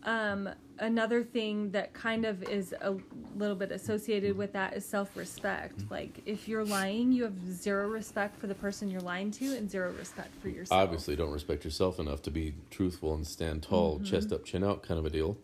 [0.03, 2.97] Um, another thing that kind of is a
[3.35, 5.91] little bit associated with that is self respect.
[5.91, 9.71] Like, if you're lying, you have zero respect for the person you're lying to and
[9.71, 10.81] zero respect for yourself.
[10.81, 14.83] Obviously, don't respect yourself enough to be truthful and stand tall, chest up, chin out,
[14.83, 15.37] kind of a deal.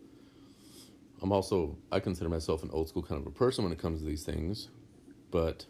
[1.23, 4.01] I'm also, I consider myself an old school kind of a person when it comes
[4.01, 4.67] to these things,
[5.31, 5.65] but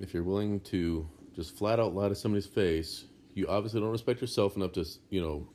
[0.00, 4.20] if you're willing to just flat out lie to somebody's face, you obviously don't respect
[4.20, 5.46] yourself enough to, you know,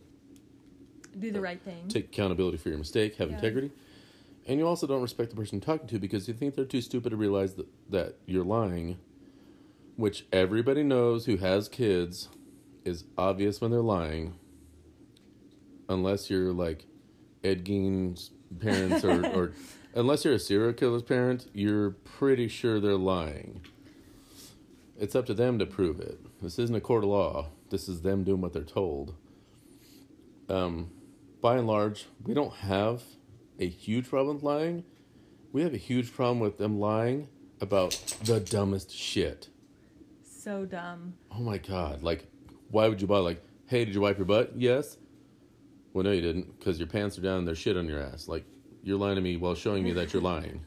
[1.19, 1.89] Do the uh, right thing.
[1.89, 3.35] take accountability for your mistake, have Yeah.
[3.35, 3.71] integrity,
[4.47, 6.79] and you also don't respect the person you're talking to because you think they're too
[6.79, 8.97] stupid to realize that, that you're lying,
[9.97, 12.29] which everybody knows who has kids
[12.85, 14.35] is obvious when they're lying,
[15.89, 16.85] unless you're like
[17.43, 19.51] Ed Gein's parents or, or
[19.95, 23.61] unless you're a serial killer's parent, you're pretty sure they're lying.
[24.99, 26.19] It's up to them to prove it.
[26.41, 27.47] This isn't a court of law.
[27.69, 29.13] This is them doing what they're told.
[30.49, 30.91] Um,
[31.41, 33.03] by and large, we don't have
[33.59, 34.83] a huge problem with lying.
[35.51, 37.27] We have a huge problem with them lying
[37.61, 37.91] about
[38.23, 39.49] the dumbest shit.
[40.23, 41.13] so dumb.
[41.31, 42.03] Oh my god!
[42.03, 42.25] Like,
[42.69, 43.17] why would you buy?
[43.19, 44.53] Like, hey, did you wipe your butt?
[44.55, 44.97] Yes.
[45.93, 48.27] Well, no, you didn't, because your pants are down and there's shit on your ass.
[48.27, 48.45] Like,
[48.83, 50.63] you're lying to me while showing me that you're lying.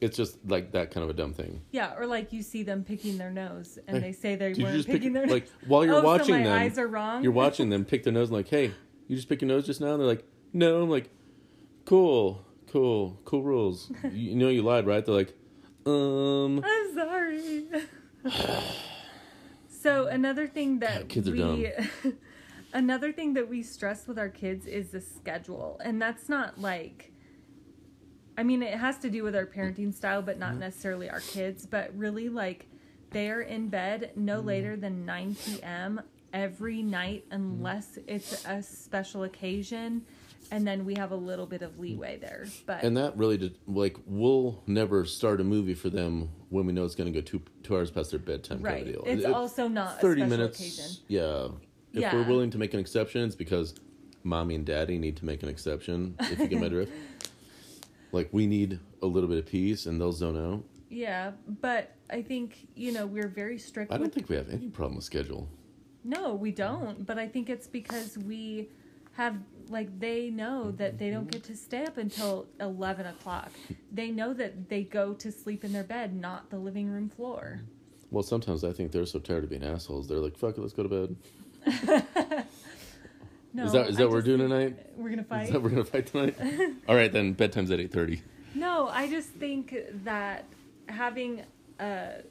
[0.00, 1.62] It's just like that kind of a dumb thing.
[1.70, 4.74] Yeah, or like you see them picking their nose and Hey, they say they weren't
[4.74, 5.32] just pick picking their nose.
[5.32, 6.58] like while you're oh, watching so my them?
[6.58, 7.22] eyes are wrong.
[7.22, 8.72] You're watching them pick their nose and like, hey,
[9.06, 9.92] you just pick your nose just now?
[9.92, 10.82] And they're like, no.
[10.82, 11.08] I'm like,
[11.84, 13.92] cool, cool, cool rules.
[14.12, 15.06] you, know you lied, right?
[15.06, 15.34] They're like,
[15.86, 17.66] um, I'm sorry.
[19.68, 21.70] so another thing that God, kids are we
[22.72, 25.80] another thing that we stress with our kids is the schedule.
[25.84, 27.12] And that's not like
[28.36, 30.40] I mean it has to do with our parenting style but Mm-hmm.
[30.40, 32.66] not necessarily our kids, but really like
[33.10, 34.46] they're in bed no Mm-hmm.
[34.48, 36.00] later than 9 p.m.
[36.32, 40.02] every night unless it's a special occasion
[40.50, 42.46] and then we have a little bit of leeway there.
[42.66, 46.72] But and that really did like we'll never start a movie for them when we
[46.72, 48.84] know it's going to go two two hours past their bedtime right.
[48.84, 49.02] kind of deal.
[49.06, 50.58] It's It- also not thirty a special minutes.
[50.60, 50.90] occasion.
[51.08, 51.48] Yeah,
[51.92, 52.14] if Yeah.
[52.14, 53.74] we're willing to make an exception, it's because
[54.24, 56.14] mommy and daddy need to make an exception.
[56.20, 56.92] If you get my drift,
[58.12, 60.64] like we need a little bit of peace, and they'll zone out.
[60.88, 63.90] Yeah, but I think you know we're very strict.
[63.92, 65.48] I don't with, think we have any problem with schedule.
[66.04, 67.06] No, we don't.
[67.06, 68.68] But I think it's because we
[69.12, 69.36] have
[69.68, 73.50] like they know that they don't get to stay up until eleven o'clock.
[73.90, 77.62] They know that they go to sleep in their bed, not the living room floor.
[78.10, 80.06] Well, sometimes I think they're so tired of being assholes.
[80.08, 81.16] They're like, "Fuck it, let's go to bed."
[83.54, 84.78] No, is that is I that what we're doing tonight?
[84.96, 85.52] We're gonna Is fight.
[85.52, 86.36] that we're gonna fight tonight?
[86.88, 88.22] All right, then bedtime's at eight thirty.
[88.54, 90.46] No, I just think that
[90.88, 91.42] having
[91.78, 92.22] a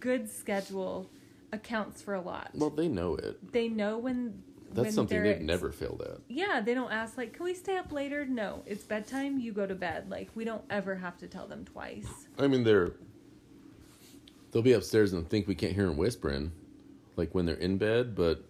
[0.00, 1.10] good schedule
[1.52, 2.52] accounts for a lot.
[2.54, 3.52] Well, they know it.
[3.52, 6.20] they know when That's when something they've never failed at.
[6.28, 9.38] Yeah, they don't ask like, "Can we stay up later?" No, it's bedtime.
[9.38, 10.08] You go to bed.
[10.08, 12.06] Like we don't ever have to tell them twice.
[12.38, 12.92] I mean, they're
[14.52, 16.52] they'll be upstairs and think we can't hear them whispering,
[17.16, 18.14] like when they're in bed.
[18.14, 18.42] But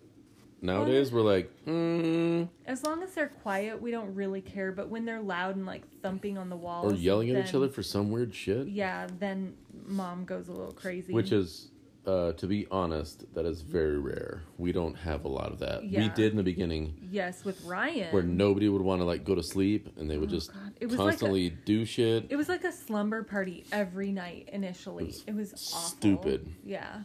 [0.62, 4.72] nowadays, we're like, mm, As long as they're quiet, we don't really care.
[4.72, 7.68] But when they're loud and like thumping on the walls or yelling at each other
[7.68, 8.68] for some weird shit.
[8.68, 9.54] yeah, then
[9.86, 11.12] mom goes a little crazy.
[11.12, 11.68] Which is,
[12.06, 14.42] uh, to be honest, that is very rare.
[14.58, 15.82] We don't have a lot of that.
[15.82, 16.14] We Yeah.
[16.14, 18.12] did in the beginning, yes, with Ryan.
[18.12, 20.72] where nobody would want to like go to sleep, and they would Oh, just God.
[20.80, 22.26] It was like a- constantly do shit.
[22.30, 25.14] It was like a slumber party every night initially.
[25.26, 25.88] It was was, awful.
[25.96, 26.48] stupid.
[26.64, 27.02] Yeah,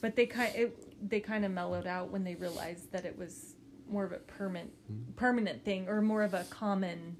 [0.00, 3.54] but they kind it, they kind of mellowed out when they realized that it was
[3.88, 5.12] more of a permanent hmm.
[5.16, 7.16] permanent thing or more of a common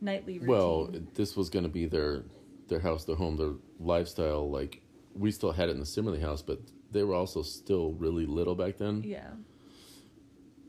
[0.00, 0.48] nightly routine.
[0.48, 2.22] Well, this was going to be their
[2.68, 4.50] their house, their home, their lifestyle.
[4.50, 4.82] Like
[5.14, 6.60] we still had it in the Simmerly house, but
[6.92, 9.02] they were also still really little back then.
[9.04, 9.30] yeah,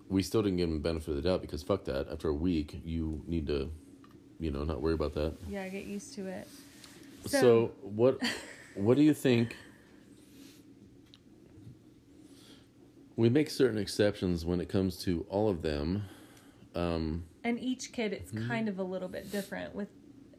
[0.10, 2.10] We still didn't give them the benefit of the doubt because fuck that.
[2.12, 3.72] After a week, you need to,
[4.40, 5.36] you know, not worry about that.
[5.48, 6.48] yeah, get used to it.
[7.26, 8.20] So, So- what
[8.76, 9.56] what do you think?
[13.16, 16.04] We make certain exceptions when it comes to all of them.
[16.76, 18.48] Um, And each kid, it's Mm-hmm.
[18.48, 19.88] kind of a little bit different with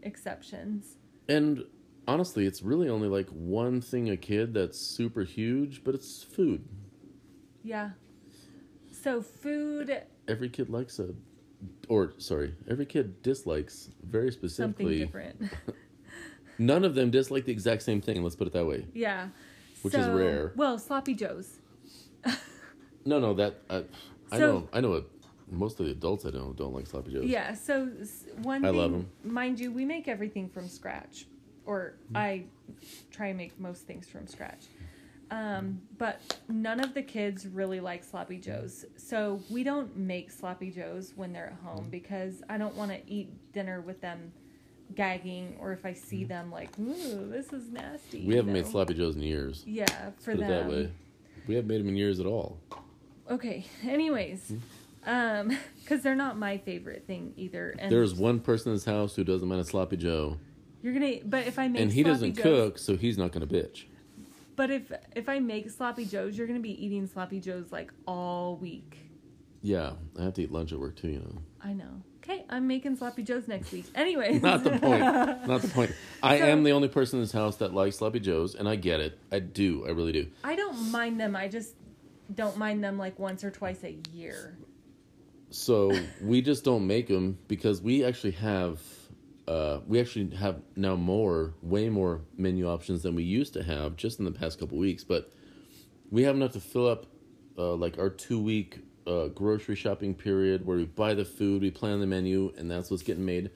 [0.03, 0.97] exceptions.
[1.29, 1.65] And
[2.07, 6.65] honestly, it's really only like one thing a kid that's super huge, but it's food.
[7.63, 7.91] Yeah.
[8.93, 11.15] So food, Every kid likes a,
[11.89, 15.53] or sorry, every kid dislikes very specifically something different.
[16.59, 18.23] None of them dislike the exact same thing.
[18.23, 18.87] Let's put it that way.
[18.93, 19.29] yeah.
[19.83, 20.53] Which is rare.
[20.57, 21.59] Well, sloppy joes.
[23.07, 23.85] No, no, that I,
[24.31, 24.91] I So- know, I know.
[24.91, 25.11] What,
[25.49, 27.25] most of the adults I know don't like sloppy joes.
[27.25, 29.09] Yeah, so s- one I thing, love 'em.
[29.23, 31.27] mind you, we make everything from scratch,
[31.65, 32.17] or Hmm.
[32.17, 32.45] I
[33.13, 34.67] try and make most things from scratch.
[35.31, 40.71] Um, but none of the kids really like sloppy joes, so we don't make sloppy
[40.73, 44.33] joes when they're at home because I don't want to eat dinner with them
[44.97, 48.19] gagging, or if I see them like, ooh, this is nasty.
[48.21, 48.71] We you haven't made know?
[48.71, 49.63] sloppy joes in years.
[49.67, 50.49] Yeah, for Put it them.
[50.49, 50.93] that way.
[51.47, 52.59] We haven't made them in years at all.
[53.31, 53.67] Okay.
[53.87, 54.49] Anyways,
[55.05, 55.11] Hmm.
[55.11, 57.75] um, because they're not my favorite thing either.
[57.79, 60.37] And There's one person in this house who doesn't mind a sloppy joe,
[60.83, 63.33] You're gonna, but if I make and he sloppy doesn't joes, cook, so he's not
[63.33, 63.85] gonna bitch.
[64.57, 68.57] But if if I make sloppy joes, you're gonna be eating sloppy joes like all
[68.57, 68.97] week.
[69.63, 71.09] Yeah, I have to eat lunch at work too.
[71.09, 71.39] You know.
[71.63, 72.03] I know.
[72.23, 73.85] Okay, I'm making sloppy joes next week.
[73.95, 75.01] Anyways, not the point.
[75.01, 75.93] Not the point.
[76.23, 78.77] I So- am the only person in this house that likes sloppy joes, and I
[78.77, 79.19] get it.
[79.31, 79.85] I do.
[79.87, 80.27] I really do.
[80.43, 81.37] I don't mind them.
[81.37, 81.75] I just
[82.35, 84.57] don't mind them like once or twice a year.
[85.51, 88.81] So we just don't make them because we actually have,
[89.47, 93.97] uh, we actually have now more, way more menu options than we used to have
[93.97, 95.05] just in the past couple weeks.
[95.05, 95.33] But
[96.11, 97.07] we have enough to fill up,
[97.57, 101.71] uh, like our two week uh, grocery shopping period where we buy the food, we
[101.71, 103.51] plan the menu, and that's what's getting made.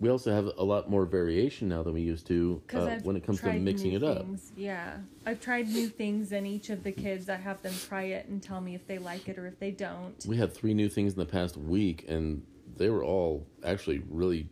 [0.00, 3.24] We also have a lot more variation now than we used to uh, when it
[3.24, 4.18] comes to mixing it up.
[4.18, 4.52] things.
[4.56, 8.26] Yeah, I've tried new things, and each of the kids, I have them try it
[8.28, 10.14] and tell me if they like it or if they don't.
[10.26, 12.42] We had three new things in the past week, and
[12.76, 14.48] they were all actually really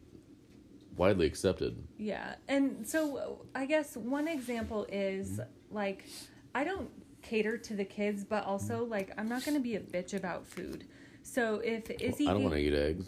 [0.97, 1.77] widely accepted.
[1.99, 2.35] Yeah.
[2.49, 6.07] And so I guess one example is like
[6.55, 6.91] I don't
[7.23, 10.47] cater to the kids, but also like I'm not going to be a bitch about
[10.47, 10.85] food.
[11.23, 13.07] So if Izzy I don't want to eat eggs.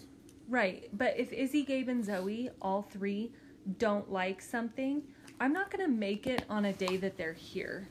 [0.48, 3.32] Right, but if Izzy, Gabe and Zoe all three
[3.78, 5.02] don't like something,
[5.40, 7.88] I'm not going to make it on a day that they're here.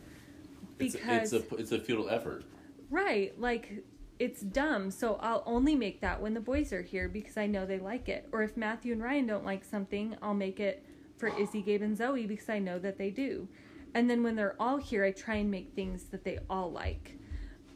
[0.77, 2.43] Because it's a it's a futile effort.
[2.89, 3.83] Right, like
[4.19, 4.91] it's dumb.
[4.91, 8.09] So I'll only make that when the boys are here because I know they like
[8.09, 8.27] it.
[8.31, 10.83] Or if Matthew and Ryan don't like something, I'll make it
[11.17, 13.47] for Izzy, Gabe, and Zoe because I know that they do.
[13.93, 17.17] And then when they're all here, I try and make things that they all like.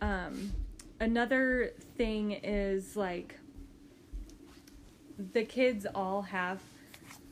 [0.01, 0.53] Um,
[0.99, 3.39] another thing is like
[5.33, 6.61] the kids all have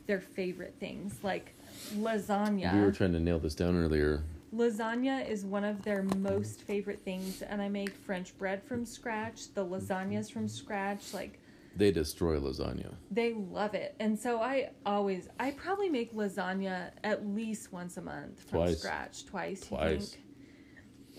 [0.08, 1.54] their favorite things, like
[1.96, 4.24] lasagna We were trying to nail this down earlier.
[4.54, 9.54] Lasagna is one of their most favorite things, and I make French bread from scratch,
[9.54, 11.14] the lasagnas from scratch.
[11.14, 11.40] Like,
[11.76, 12.94] They destroy lasagna.
[13.12, 13.96] they love it.
[14.00, 18.80] And so I always, I probably make lasagna at least once a month from Twice.
[18.80, 19.26] scratch.
[19.26, 19.62] Twice.
[19.64, 20.10] you Twice.
[20.12, 20.24] think?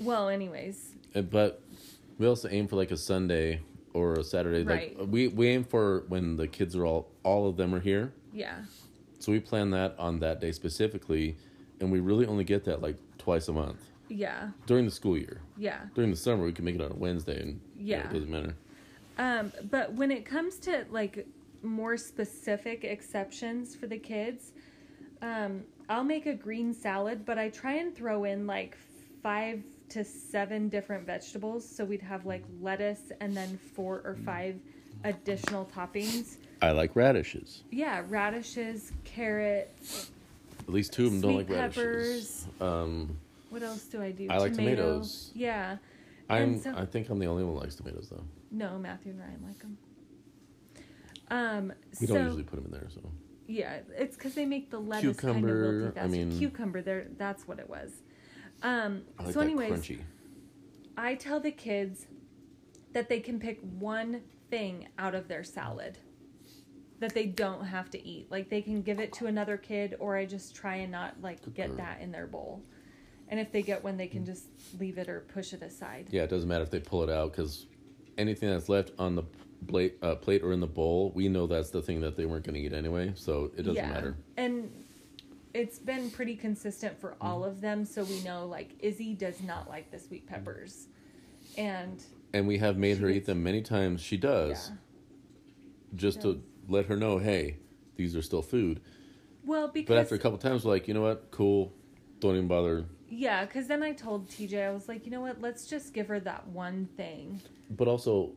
[0.07, 1.63] Well, anyways, Uh, But
[2.19, 3.61] We also aim for like a Sunday
[3.97, 4.63] or a Saturday.
[4.63, 4.99] Right.
[4.99, 8.13] Like we we aim for when the kids are all all of them are here.
[8.33, 8.57] Yeah.
[9.19, 11.37] So we plan that on that day specifically,
[11.81, 14.51] and we really only get that like twice a month Yeah.
[14.67, 15.41] during the school year.
[15.57, 15.81] Yeah.
[15.95, 18.11] During the summer, we can make it on a Wednesday, and you know, Yeah.
[18.11, 18.55] it doesn't matter.
[19.19, 21.27] Um, but when it comes to like
[21.63, 24.53] more specific exceptions for the kids,
[25.23, 28.77] um, I'll make a green salad, but I try and throw in like
[29.23, 31.69] five to seven different vegetables.
[31.69, 34.57] So we'd have like lettuce and then four or five
[35.05, 36.37] additional toppings.
[36.63, 37.63] I like radishes.
[37.71, 39.75] Yeah, radishes, carrot.
[40.61, 42.47] At least two of them don't like radishes.
[42.61, 43.19] Um,
[43.51, 44.27] What else do I do?
[44.31, 44.83] I like Tomato.
[44.83, 45.31] tomatoes.
[45.35, 45.77] Yeah.
[46.29, 46.55] I'm.
[46.55, 48.25] And so- I think I'm the only one who likes tomatoes, though.
[48.51, 49.79] No, Matthew and Ryan like them.
[51.31, 53.01] Um, We so, don't usually put them in there, so
[53.49, 56.09] Yeah, it's because they make the lettuce kind of Cucumber, I faster.
[56.09, 56.83] mean- cucumber.
[56.83, 57.93] There, that's what it was.
[58.63, 60.01] Um, like so, anyways, crunchy.
[60.97, 62.07] I tell the kids
[62.93, 65.99] that they can pick one thing out of their salad
[66.99, 68.31] that they don't have to eat.
[68.31, 71.43] Like they can give it to another kid, or I just try and not like
[71.43, 71.77] Good get girl.
[71.79, 72.63] that in their bowl.
[73.29, 74.47] And if they get one, they can just
[74.79, 76.09] leave it or push it aside.
[76.11, 77.67] Yeah, it doesn't matter if they pull it out because
[78.17, 79.25] anything that's left on the
[79.67, 82.45] plate, uh, plate or in the bowl, we know that's the thing that they weren't
[82.45, 84.17] going to eat anyway, so it doesn't matter.
[84.37, 84.71] And
[85.57, 87.27] it's been pretty consistent for mm-hmm.
[87.27, 90.35] all of them, so we know like Izzy does not like the sweet mm-hmm.
[90.35, 90.89] peppers.
[91.57, 92.03] And
[92.33, 94.03] And we have made her eat them many times.
[94.03, 94.77] She does, yeah.
[95.95, 97.57] just to let her know, hey,
[97.97, 98.81] these are still food.
[99.45, 101.31] Well, because But after a couple times, we're like, you know what?
[101.31, 101.73] Cool.
[102.21, 102.85] Don't even bother.
[103.09, 105.41] yeah, because then I told TJ I was like, you know what?
[105.41, 107.41] Let's just give her that one thing.
[107.71, 108.33] But also,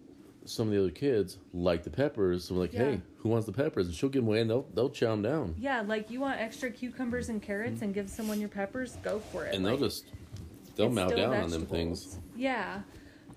[0.50, 2.45] some of the other kids like the peppers.
[2.45, 2.80] So we're like, Yeah.
[2.91, 3.88] hey, who wants the peppers?
[3.88, 6.39] And she'll give them away, and they'll they'll chow them down, Yeah, like you want
[6.39, 9.54] extra cucumbers and carrots, and give someone your peppers, go for it.
[9.56, 10.06] and Like, they'll just
[10.76, 12.18] they'll mow down on them things.
[12.36, 12.82] Yeah,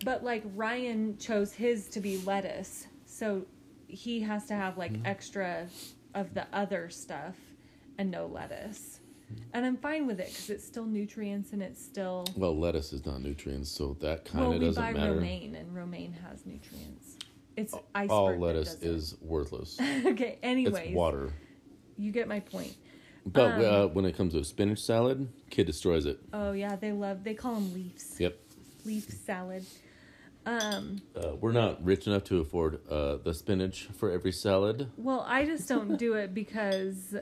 [0.05, 3.47] but like Ryan chose his to be lettuce, so
[3.89, 5.07] he has to have like Mm-hmm.
[5.07, 5.67] extra
[6.15, 7.37] of the other stuff
[7.99, 9.01] and no lettuce.
[9.53, 12.27] And I'm fine with it because it's still nutrients and it's still.
[12.37, 15.15] Well, lettuce is not nutrients, so that kind Well, of we doesn't buy matter.
[15.15, 17.17] romaine, and romaine has nutrients.
[17.57, 18.11] It's iceberg.
[18.11, 19.79] All lettuce is worthless.
[20.07, 20.39] okay.
[20.43, 21.33] Anyways, it's water.
[21.99, 22.75] You get my point.
[23.27, 26.19] But Um, uh, when it comes to a spinach salad, kid destroys it.
[26.33, 27.25] Oh yeah, they love.
[27.25, 28.17] They call them leaves.
[28.19, 28.37] Yep.
[28.85, 29.65] Leaf salad.
[30.45, 31.03] Um.
[31.15, 34.91] Uh, we're not rich enough to afford uh, the spinach for every salad.
[34.97, 37.15] Well, I just don't do it because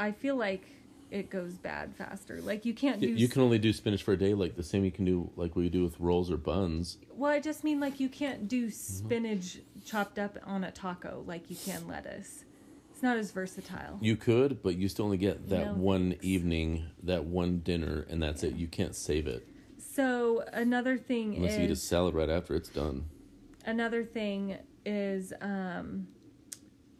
[0.00, 0.66] I feel like
[1.10, 2.40] it goes bad faster.
[2.40, 3.06] Like you can't do.
[3.06, 5.56] You can only do spinach for a day, like the same you can do, like
[5.56, 6.98] we do with rolls or buns.
[7.14, 8.46] Well, I just mean like you can't Mm-hmm.
[8.46, 12.44] do spinach chopped up on a taco like you can lettuce.
[12.92, 13.98] It's not as versatile.
[14.00, 16.24] You could, but you still only get that No, one thanks.
[16.24, 18.54] evening, that one dinner, and that's it.
[18.54, 19.46] You can't save it
[19.78, 23.04] So another thing unless you eat a salad right after it's done.
[23.64, 26.08] another thing is um,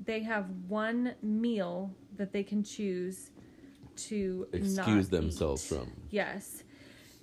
[0.05, 3.31] they have one meal that they can choose
[4.09, 5.77] to Excuse themselves eat.
[5.77, 5.93] from.
[6.11, 6.63] Yes.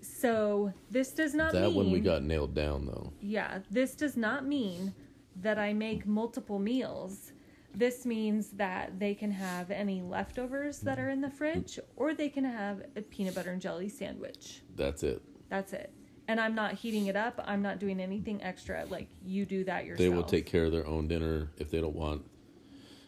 [0.01, 3.11] So this does not That mean one we got nailed down though.
[3.21, 4.93] Yeah, this does not mean
[5.38, 7.32] that I make multiple meals.
[7.73, 12.30] This means that they can have any leftovers that are in the fridge, or they
[12.30, 14.61] can have a peanut butter and jelly sandwich.
[14.76, 15.21] That's it.
[15.49, 15.91] That's it.
[16.28, 17.43] And I'm not heating it up.
[17.45, 18.86] I'm not doing anything extra.
[18.89, 19.97] Like you do that yourself.
[19.97, 22.23] They will take care of their own dinner if they don't want.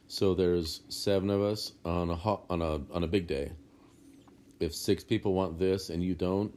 [0.08, 2.16] So there's seven of us on a
[2.50, 3.52] on a on a big day.
[4.60, 6.54] If six people want this and you don't,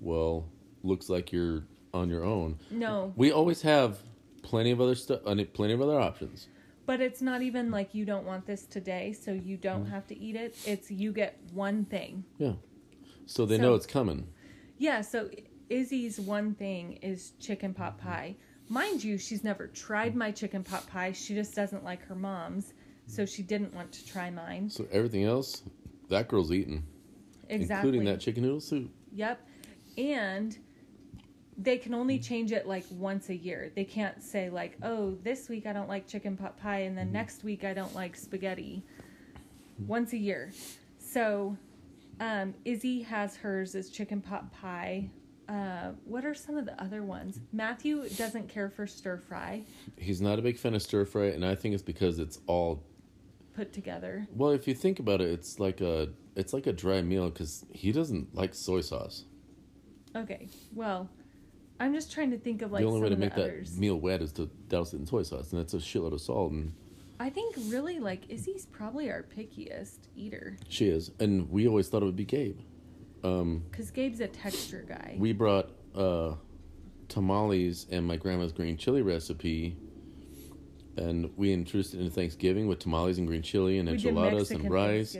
[0.00, 0.46] well,
[0.82, 1.62] looks like you're
[1.94, 2.58] on your own.
[2.70, 3.98] No, We always have
[4.42, 6.48] plenty of other stuff, plenty of other options.
[6.86, 9.92] but it's not even like you don't want this today, so you don't mm-hmm.
[9.92, 10.56] have to eat it.
[10.64, 12.24] It's you get one thing.
[12.38, 12.52] Yeah.
[13.26, 14.28] So they So- know it's coming.
[14.78, 15.30] Yeah, so
[15.70, 18.08] Izzy's one thing is chicken pot mm-hmm.
[18.08, 18.36] pie.
[18.68, 20.18] Mind you, she's never tried mm-hmm.
[20.18, 21.12] my chicken pot pie.
[21.12, 22.72] She just doesn't like her mom's,
[23.06, 24.68] so she didn't want to try mine.
[24.70, 25.62] So everything else,
[26.08, 26.84] that girl's eating,
[27.48, 27.88] Exactly.
[27.90, 28.90] including that chicken noodle soup.
[29.12, 29.40] Yep.
[29.98, 30.56] And
[31.58, 33.72] they can only change it like once a year.
[33.74, 37.12] They can't say like, "Oh, this week I don't like chicken pot pie and then
[37.12, 38.82] next week I don't like spaghetti."
[39.78, 40.52] Once a year.
[40.98, 41.56] So,
[42.20, 45.10] um, Izzy has hers as chicken pot pie.
[45.48, 47.40] Uh, what are some of the other ones?
[47.52, 49.62] Matthew doesn't care for stir fry
[49.96, 52.82] He's not a big fan of stir fry, and I think it's because it's all
[53.56, 54.26] put together.
[54.34, 54.50] well.
[54.50, 57.90] If you think about it, it's like a it's like a dry meal because he
[57.92, 59.24] doesn't like soy sauce.
[60.14, 61.08] Okay, well,
[61.80, 63.78] I'm just trying to think of like the only way to make that others.
[63.78, 66.52] meal wet is to douse it in soy sauce, and that's a shitload of salt.
[66.52, 66.72] And
[67.18, 70.56] I think really like Izzy's probably our pickiest eater.
[70.68, 72.58] she is, and we always thought it would be Gabe.
[73.24, 75.16] Um, Because Gabe's a texture guy.
[75.18, 76.34] we brought uh,
[77.08, 79.76] tamales and my grandma's green chili recipe,
[80.96, 85.16] and we introduced it into Thanksgiving with tamales and green chili and enchiladas and rice.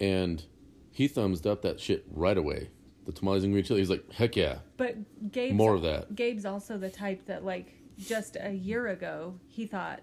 [0.00, 0.42] And
[0.90, 2.70] he thumbs up that shit right away.
[3.06, 3.80] The tamales and green chili.
[3.80, 4.96] He's like, heck yeah, But
[5.32, 6.14] Gabe's more of that.
[6.14, 10.00] Gabe's also the type that like just a year ago he thought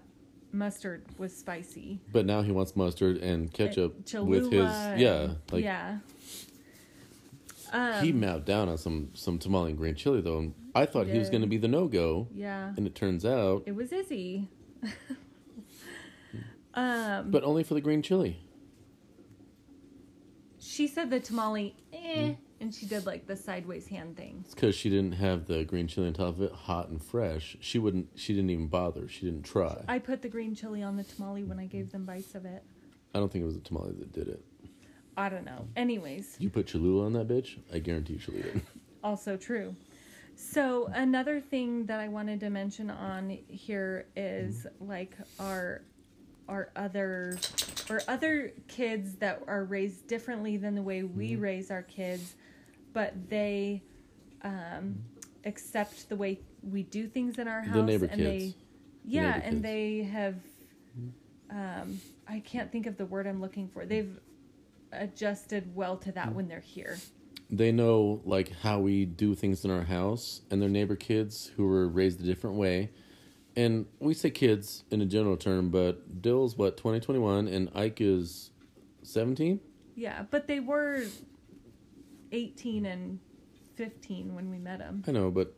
[0.52, 2.00] mustard was spicy.
[2.12, 5.98] But now he wants mustard and ketchup Uh, with his yeah, like yeah.
[7.70, 11.06] Um, he mowed down on some some tamale and green chili though, and I thought
[11.06, 12.72] he was going to be the no go, yeah.
[12.76, 14.48] and it turns out, It was Izzy.
[16.74, 18.38] Um, but only for the green chili.
[20.58, 21.96] she said the tamale, eh,
[22.28, 22.36] Mm.
[22.60, 24.42] and she did like the sideways hand thing.
[24.44, 27.56] It's because she didn't have the green chili on top of it, hot and fresh.
[27.60, 28.08] She wouldn't.
[28.14, 29.08] She didn't even bother.
[29.08, 29.82] She didn't try.
[29.88, 32.62] I, put the green chili on the tamale when I gave them bites of it.
[33.14, 34.44] I don't think it was the tamale that did it.
[35.16, 35.66] I don't know.
[35.74, 37.58] Anyways, You put Cholula on that bitch.
[37.72, 38.56] I guarantee you she'll it.
[39.02, 39.74] also true.
[40.40, 45.82] So another thing that I wanted to mention on here is like our
[46.48, 47.36] our other
[47.90, 51.40] or other kids that are raised differently than the way we Mm-hmm.
[51.42, 52.36] raise our kids,
[52.92, 53.82] but they
[54.42, 55.02] um,
[55.44, 58.54] accept the way we do things in our house The neighbor and they kids.
[59.04, 59.62] yeah, neighbor and kids.
[59.62, 60.34] they have
[61.50, 63.84] um, I can't think of the word I'm looking for.
[63.86, 64.18] They've
[64.92, 66.96] adjusted well to that when they're here.
[67.50, 71.66] They know like how we do things in our house, and their neighbor kids who
[71.66, 72.90] were raised a different way.
[73.56, 77.70] And we say kids in a general term, but Dill's what twenty twenty one, and
[77.74, 78.50] Ike is
[79.02, 79.60] seventeen.
[79.96, 81.02] Yeah, but they were
[82.30, 83.18] 18 and
[83.74, 85.02] 15 when we met them.
[85.08, 85.54] I know, but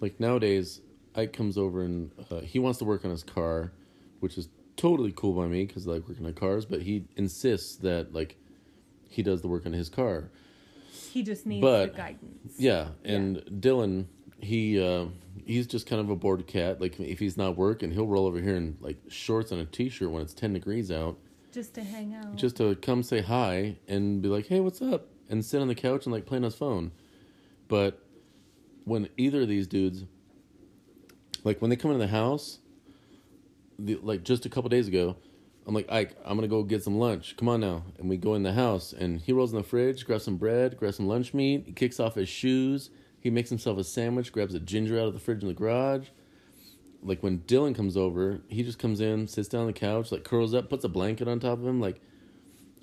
[0.00, 0.80] like nowadays,
[1.16, 3.72] Ike comes over and uh, he wants to work on his car,
[4.20, 6.64] which is totally cool by me because I like working on cars.
[6.66, 8.36] But he insists that like
[9.08, 10.30] he does the work on his car.
[11.12, 12.54] He just needs But- the guidance.
[12.58, 14.06] Yeah, and Dylan,
[14.40, 15.06] he uh,
[15.44, 16.80] he's just kind of a bored cat.
[16.80, 20.10] Like if he's not working, he'll roll over here in like shorts and a t-shirt
[20.10, 21.18] when it's ten degrees out,
[21.52, 22.36] Just to hang out.
[22.36, 25.74] just to come say hi and be like, "Hey, what's up?" and sit on the
[25.74, 26.92] couch and like play on his phone.
[27.68, 28.00] But
[28.84, 30.04] when either of these dudes,
[31.44, 32.58] like when they come into the house,
[33.78, 35.16] the, like just a couple days ago,
[35.66, 37.36] I'm like, Ike, I'm gonna go get some lunch.
[37.36, 40.06] Come on now, and we go in the house, and he rolls in the fridge,
[40.06, 41.64] grabs some bread, grabs some lunch meat.
[41.66, 42.90] He kicks off his shoes.
[43.20, 46.08] He makes himself a sandwich, grabs a ginger out of the fridge in the garage.
[47.02, 50.22] Like when Dylan comes over, he just comes in, sits down on the couch, like
[50.24, 51.80] curls up, puts a blanket on top of him.
[51.80, 52.00] Like,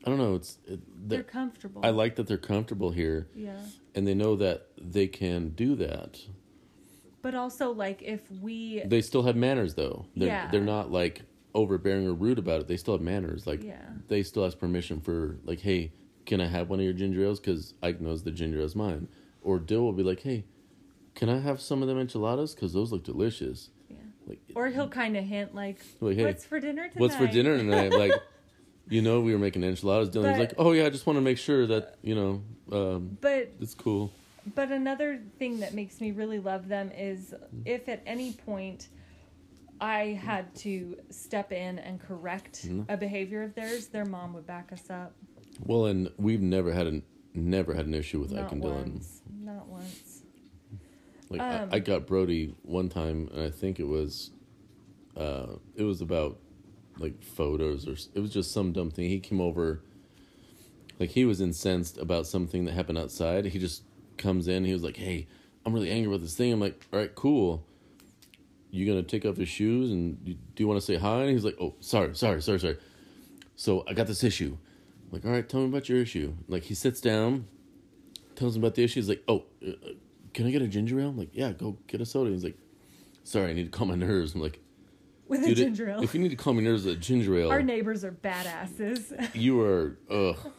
[0.05, 0.35] I don't know.
[0.35, 1.81] It's it, They're they're- comfortable.
[1.85, 3.55] I like that they're comfortable here, Yeah.
[3.95, 6.19] and they know that they can do that.
[7.21, 8.81] But also, like, if we.
[8.85, 10.05] They still have manners, though.
[10.17, 10.51] They're, Yeah.
[10.51, 11.21] they're not like
[11.55, 12.67] overbearing or rude about it.
[12.67, 13.45] They still have manners.
[13.45, 13.81] Like, Yeah.
[14.07, 15.91] they still ask permission for like, hey,
[16.25, 17.39] can I have one of your ginger ales?
[17.39, 19.07] Because Ike knows the ginger ale's mine.
[19.41, 20.45] Or Dill will be like, hey,
[21.15, 22.55] can I have some of them enchiladas?
[22.55, 23.69] Because those look delicious.
[23.89, 23.97] Yeah.
[24.25, 26.99] Like, Or he'll kind of hint, like, Like, hey, what's for dinner tonight?
[26.99, 27.91] what's for dinner tonight?
[27.91, 28.13] like,
[28.89, 30.09] you know, we were making enchiladas.
[30.09, 32.41] Dylan's like, oh yeah, I just want to make sure that you know,
[32.71, 34.11] um, But it's cool.
[34.55, 37.33] But another thing that makes me really love them is
[37.63, 38.89] if at any point
[39.83, 42.85] I had to step in and correct Mhm.
[42.87, 45.13] a behavior of theirs, their mom would back us up.
[45.65, 47.03] Well, and we've never had an
[47.35, 49.03] never had an issue with Ike Not and Dylan.
[49.43, 50.23] Not once.
[51.29, 54.29] Like Um, I, I got Brody one time, and I think it was,
[55.17, 56.39] uh, it was about
[56.99, 59.09] like photos or it was just some dumb thing.
[59.09, 59.81] He came over,
[60.99, 63.45] like he was incensed about something that happened outside.
[63.45, 63.83] He just
[64.17, 64.63] comes in.
[64.63, 65.27] He was like, "Hey,
[65.65, 67.65] I'm really angry about this thing." I'm like, "All right, cool.
[68.73, 71.29] You gonna take off his shoes and you, do you want to say hi?" And
[71.29, 72.77] he's like, "Oh, sorry, sorry, sorry, sorry."
[73.55, 74.57] So I got this issue.
[75.05, 76.33] I'm like, all right, tell me about your issue.
[76.47, 77.47] Like he sits down,
[78.35, 78.99] tells him about the issue.
[78.99, 79.89] He's like, oh, uh, uh,
[80.33, 81.09] can I get a ginger ale?
[81.09, 82.31] I'm like, yeah, go get a soda.
[82.31, 82.57] He's like,
[83.23, 84.33] sorry, I need to calm my nerves.
[84.33, 84.59] I'm like,
[85.27, 86.01] With a ginger ale.
[86.01, 89.13] if you need to calm your nerves a ginger ale, Our neighbors are badasses.
[89.35, 90.51] you are ugh.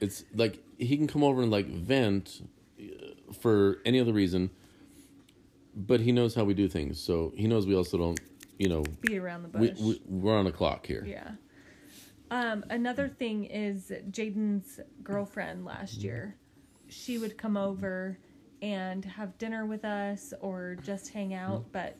[0.00, 2.42] It's like he can come over and like vent
[2.80, 4.50] uh, for any other reason,
[5.74, 7.00] but he knows how we do things.
[7.00, 8.20] So he knows we also don't,
[8.58, 9.80] you know, Be around the we, bush.
[9.80, 11.04] we we're on a clock here.
[11.06, 11.32] Yeah.
[12.30, 16.36] Um, another thing is Jaden's girlfriend last year.
[16.88, 18.18] She would come over
[18.62, 21.96] and have dinner with us or just hang out, but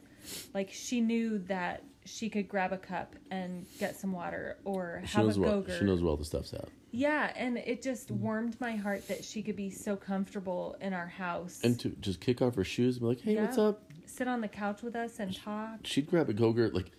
[0.54, 5.12] like she knew that she could grab a cup and get some water or She
[5.12, 6.68] have a knows where go she knows where all the stuff's at.
[6.92, 8.22] Yeah, and it just mm-hmm.
[8.22, 11.60] warmed my heart that she could be so comfortable in our house.
[11.62, 14.40] And to just kick off her shoes and be like, "Hey, what's up?" sit on
[14.40, 15.78] the couch with us and talk.
[15.84, 16.90] she'd grab a go-gurt like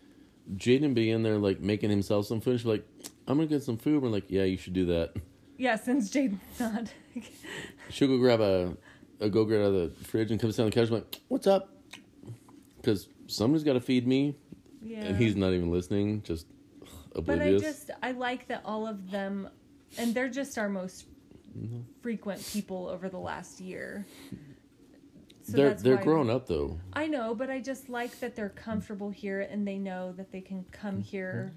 [0.56, 2.60] Jaden be in there like making himself some food.
[2.60, 2.88] She'd be like,
[3.28, 4.02] I'm gonna get some food.
[4.02, 5.14] We're like, yeah, you should do that.
[5.58, 6.92] Yeah, since Jaden's not.
[7.90, 10.88] She'll go grab a go-gurt out of the fridge and comes down the couch.
[10.88, 11.70] I'm like, "What's up?"
[12.78, 14.36] Because somebody's got to feed me,
[14.84, 15.06] Yeah.
[15.06, 16.48] and he's not even listening, just
[17.16, 19.50] ugh, But I just I like that all of them,
[19.98, 21.06] and they're just our most
[21.58, 21.82] Mm-hmm.
[22.02, 24.06] frequent people over the last year.
[25.44, 26.80] So they're they're grown up though.
[26.94, 30.40] I know, but I just like that they're comfortable here and they know that they
[30.40, 31.52] can come here,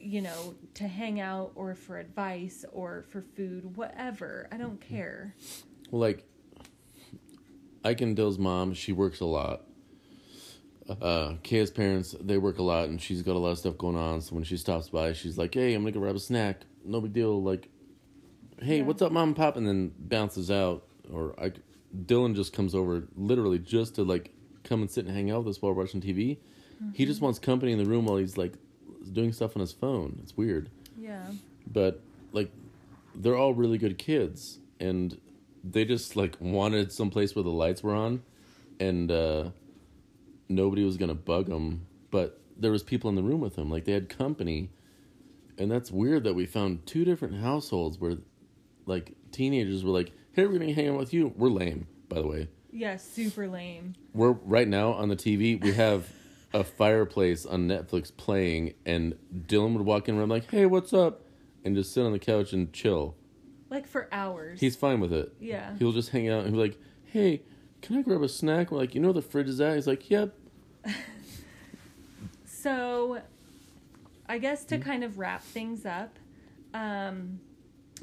[0.00, 4.48] you know, to hang out or for advice or for food, whatever.
[4.50, 5.36] I don't care.
[5.92, 6.24] Well, like,
[7.84, 9.62] Ike and Dill's mom, she works a lot.
[10.88, 13.96] Uh, Kaya's parents, they work a lot, and she's got a lot of stuff going
[13.96, 14.20] on.
[14.20, 16.62] So when she stops by, she's like, "Hey, I'm gonna go grab a snack.
[16.84, 17.40] No big deal.
[17.40, 17.68] Like,
[18.60, 18.84] hey, Yeah.
[18.84, 20.84] what's up, mom and pop?" And then bounces out.
[21.12, 21.52] Or I,
[22.06, 24.32] Dylan just comes over, literally just to like
[24.64, 26.38] come and sit and hang out with us while we're watching TV.
[26.94, 28.54] He just wants company in the room while he's like
[29.12, 30.18] doing stuff on his phone.
[30.22, 31.26] It's weird Yeah.
[31.70, 32.00] but
[32.32, 32.50] like
[33.14, 35.18] they're all really good kids and
[35.64, 38.22] they just like wanted some place where the lights were on
[38.78, 39.50] and uh
[40.50, 43.84] nobody was gonna bug him, but there was people in the room with him, like
[43.86, 44.70] they had company
[45.58, 48.16] and that's weird that we found two different households where
[48.86, 52.26] like teenagers were like hey we're gonna hang out with you we're lame by the
[52.26, 53.94] way Yeah, super lame.
[54.14, 55.60] we're right now on the TV.
[55.62, 56.08] We have
[56.52, 59.14] a fireplace on Netflix playing, and
[59.46, 61.22] Dylan would walk in and I'm like, "Hey, what's up?"
[61.64, 63.14] and just sit on the couch and chill.
[63.68, 64.58] Like for hours.
[64.60, 65.32] He's fine with it.
[65.40, 65.76] Yeah.
[65.78, 67.42] He'll just hang out and be like, "Hey,
[67.82, 69.86] can I grab a snack?" We're like, "You know where the fridge is at?" He's
[69.86, 70.34] like, "Yep."
[72.62, 73.22] So,
[74.28, 74.82] I guess to hmm?
[74.82, 76.18] kind of wrap things up,
[76.74, 77.40] um,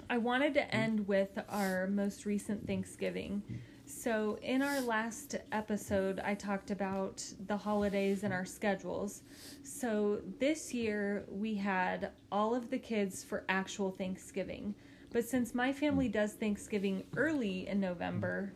[0.09, 0.75] I wanted to hmm?
[0.75, 3.43] end with our most recent Thanksgiving.
[3.85, 9.21] So, in our last episode, I talked about the holidays and our schedules.
[9.61, 14.73] So, this year we had all of the kids for actual Thanksgiving.
[15.11, 16.13] But since my family hmm?
[16.13, 18.53] does Thanksgiving early in November,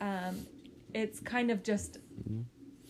[0.00, 0.44] um,
[0.92, 1.98] it's kind of just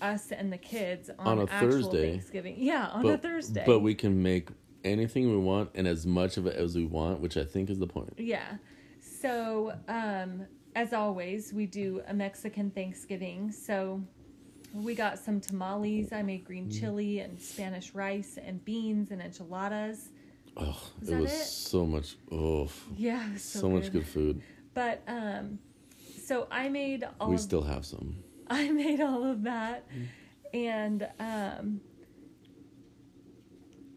[0.01, 2.11] us and the kids on, On a actual Thursday.
[2.13, 2.55] Thanksgiving.
[2.59, 3.65] Yeah, on but, a Thursday.
[3.67, 4.49] But we can make
[4.85, 7.79] anything we want and as much of it as we want, which I think is
[7.79, 8.13] the point.
[8.19, 8.57] Yeah.
[9.01, 13.51] So, um, as always, we do a Mexican Thanksgiving.
[13.53, 14.03] So,
[14.75, 16.13] we got some tamales.
[16.13, 16.81] I made green Mm.
[16.81, 20.11] chili and Spanish rice and beans and enchiladas.
[20.57, 21.45] Oh, Is it was it?
[21.45, 22.17] so much.
[22.31, 24.43] Oh, Yeah, was so, so, much good food.
[24.75, 25.59] But um,
[26.23, 27.31] so I made all.
[27.31, 28.17] We still have some.
[28.49, 29.87] I made all of that,
[30.53, 31.81] and um,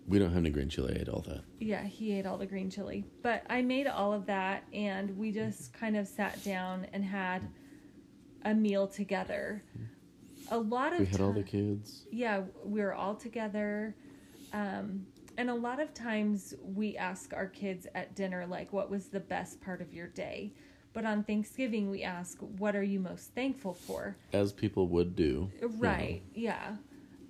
[0.07, 0.95] We don't have any green chili.
[0.97, 1.41] I ate all that.
[1.59, 3.03] Yeah, he ate all the green chili.
[3.23, 7.47] But I made all of that and we just kind of sat down and had
[8.45, 9.63] a meal together.
[10.49, 12.05] A lot of We had all the kids.
[12.09, 13.95] Yeah, we were all together.
[14.53, 15.05] Um,
[15.37, 19.19] and a lot of times we ask our kids at dinner like what was the
[19.19, 20.53] best part of your day?
[20.93, 24.15] But on Thanksgiving we ask what are you most thankful for?
[24.33, 25.51] as people would do.
[25.61, 26.21] Right.
[26.33, 26.75] Yeah.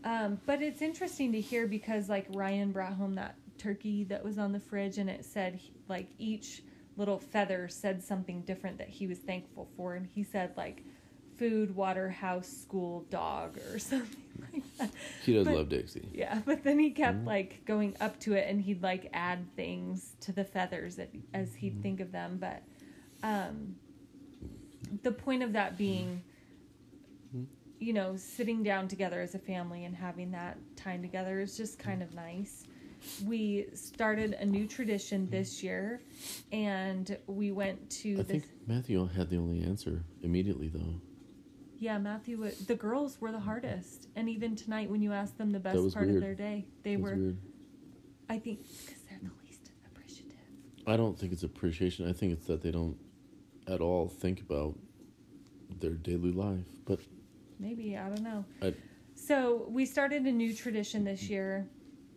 [0.03, 4.37] Um, but it's interesting to hear because like Ryan brought home that turkey that was
[4.37, 6.61] on the fridge and it said like each
[6.95, 10.83] little feather said something different that he was thankful for and he said like
[11.37, 14.91] food, water, house, school, dog or something like that.
[15.23, 16.07] He does But- love Dixie.
[16.13, 20.13] Yeah, but then he kept like going up to it and he'd like add things
[20.21, 20.99] to the feathers
[21.33, 22.37] as he'd think of them.
[22.39, 22.63] But
[23.24, 23.76] um,
[25.03, 26.22] the point of that being,
[27.36, 27.45] mm-hmm.
[27.80, 31.80] you know, sitting down together as a family and having that time together is just
[31.80, 31.89] mm-hmm.
[31.89, 32.65] kind of nice.
[33.26, 35.32] We started a new tradition mm-hmm.
[35.32, 36.01] this year
[36.51, 41.01] and we went to I think Matthew had the only answer immediately, though.
[41.80, 44.07] Yeah, Matthew, uh, the girls were the hardest.
[44.15, 46.18] And even tonight, when you asked them the best part weird.
[46.18, 47.15] of their day, they were.
[47.15, 47.38] weird.
[48.30, 50.36] I think because they're the least appreciative.
[50.86, 52.09] I don't think it's appreciation.
[52.09, 52.97] I think it's that they don't
[53.68, 54.76] at all think about
[55.80, 56.65] their daily life.
[56.86, 56.99] But
[57.59, 58.45] Maybe I don't know.
[58.61, 58.74] I,
[59.15, 61.68] So we started a new tradition this year,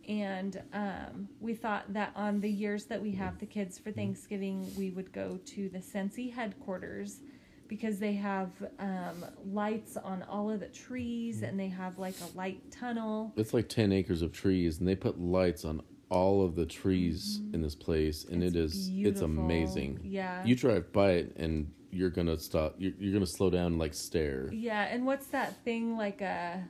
[0.07, 4.71] and um, we thought that on the years that we have the kids for Thanksgiving,
[4.77, 7.21] we would go to the Sensi headquarters
[7.67, 8.49] because they have
[8.79, 13.33] um, lights on all of the trees, and they have like a light tunnel.
[13.37, 15.81] it's like 10 acres of trees, and they put lights on
[16.11, 20.01] all of the trees in this place, and It's it is, it's amazing.
[20.03, 20.43] Yeah.
[20.45, 23.93] You drive by it, and you're to stop, you're, you're to slow down and like
[23.93, 24.49] stare.
[24.51, 26.63] Yeah, and what's that thing like a,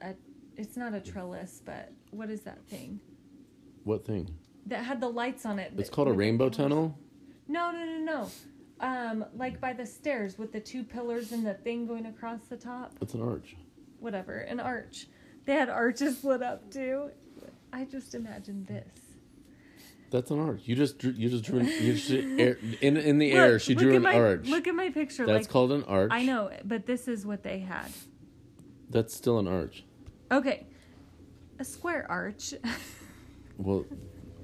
[0.00, 0.14] a?
[0.56, 2.98] It's not a trellis, but what is that thing
[3.84, 4.30] What thing?
[4.66, 5.72] that had the lights on it?
[5.76, 6.98] It's that- called a rainbow tunnel?
[7.48, 8.30] No, no, no, no.
[8.80, 12.56] Um, like by the stairs with the two pillars and the thing going across the
[12.56, 12.92] top.
[13.00, 13.56] It's an arch.
[13.98, 15.06] Whatever, an arch.
[15.46, 17.10] They had arches lit up too.
[17.72, 18.88] I just imagined this.
[20.10, 20.62] That's an arch.
[20.64, 21.12] You just drew.
[21.12, 21.60] You just drew.
[21.60, 23.58] An, you just air, in in the Look- air.
[23.58, 24.46] She drew an my, arch.
[24.46, 25.26] Look at my picture.
[25.26, 26.10] That's like, called an arch.
[26.12, 27.90] I know, but this is what they had.
[28.88, 29.84] That's still an arch.
[30.32, 30.66] Okay,
[31.58, 32.54] a square arch.
[33.60, 33.84] Well,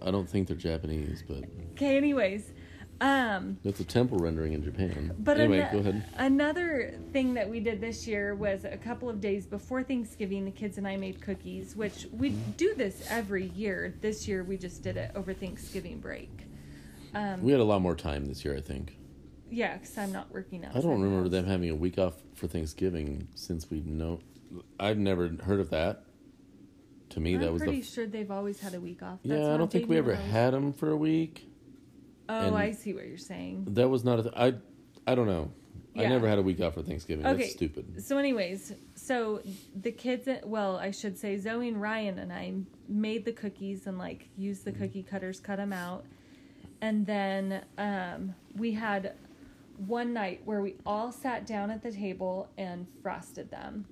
[0.03, 1.45] I don't think they're Japanese, but
[1.75, 2.53] okay, anyways,
[3.01, 5.15] um, that's a temple rendering in Japan.
[5.19, 6.05] But anyway, ano- go ahead.
[6.17, 10.51] another thing that we did this year was a couple of days before Thanksgiving, the
[10.51, 13.95] kids and I made cookies, which we do this every year.
[14.01, 16.31] This year we just did it over Thanksgiving break.
[17.15, 18.97] Um, We had a lot more time this year, I think.
[19.51, 20.75] yeah, because I'm not working out.
[20.77, 24.21] I don't remember them having a week off for Thanksgiving since we know.
[24.81, 26.05] I've never heard of that.
[27.11, 27.87] To me, I'm that was pretty the.
[27.87, 29.21] sure they've always had a week off.
[29.25, 31.49] That's yeah, I don't think we ever had them for a week.
[32.29, 33.67] Oh, and- I see what you're saying.
[33.71, 34.23] That was not a.
[34.25, 34.55] Th- I,
[35.11, 35.51] I don't know.
[35.97, 37.25] I never had a week off for Thanksgiving.
[37.25, 37.43] Okay.
[37.43, 38.03] That's stupid.
[38.05, 39.41] So, anyways, so
[39.81, 42.55] the kids, well, I should say Zoe and Ryan and I
[42.89, 46.05] made the cookies and like used the cookie cutters, cut them out,
[46.81, 49.13] and then um, we had
[49.87, 53.85] one night where we all sat down at the table and frosted them,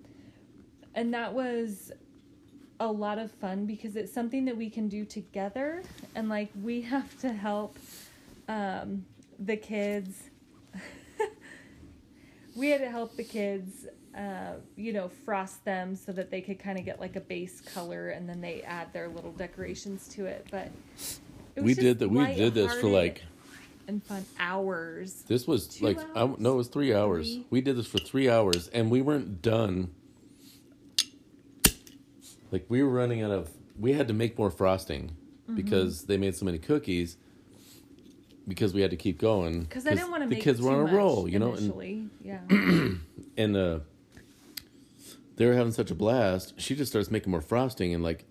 [0.97, 1.93] and that was
[2.81, 5.85] a lot of fun because it's something that we can do together,
[6.17, 7.77] and like we have to help
[8.53, 9.05] um,
[9.39, 10.25] the kids
[12.57, 13.87] we had to help the kids
[14.17, 17.61] uh, you know frost them so that they could kind of get like a base
[17.63, 20.71] color and then they add their little decorations to it but
[21.57, 22.09] it We did that.
[22.09, 23.23] We did this for like.
[23.89, 27.27] and fun hours This was Two like I, no, it was three hours.
[27.27, 27.47] Three?
[27.51, 29.91] We did this for three hours, and we weren't done.
[32.51, 33.51] Like we were running out of.
[33.79, 35.57] We had to make more frosting Mm-hmm.
[35.57, 37.17] because they made so many cookies.
[38.47, 39.63] Because we had to keep going.
[39.63, 42.11] because i didn't want to the make kids were on a roll, you know, and
[42.23, 42.41] yeah
[43.37, 43.79] and uh,
[45.37, 46.61] they were having such a blast.
[46.61, 48.25] She just starts making more frosting, and like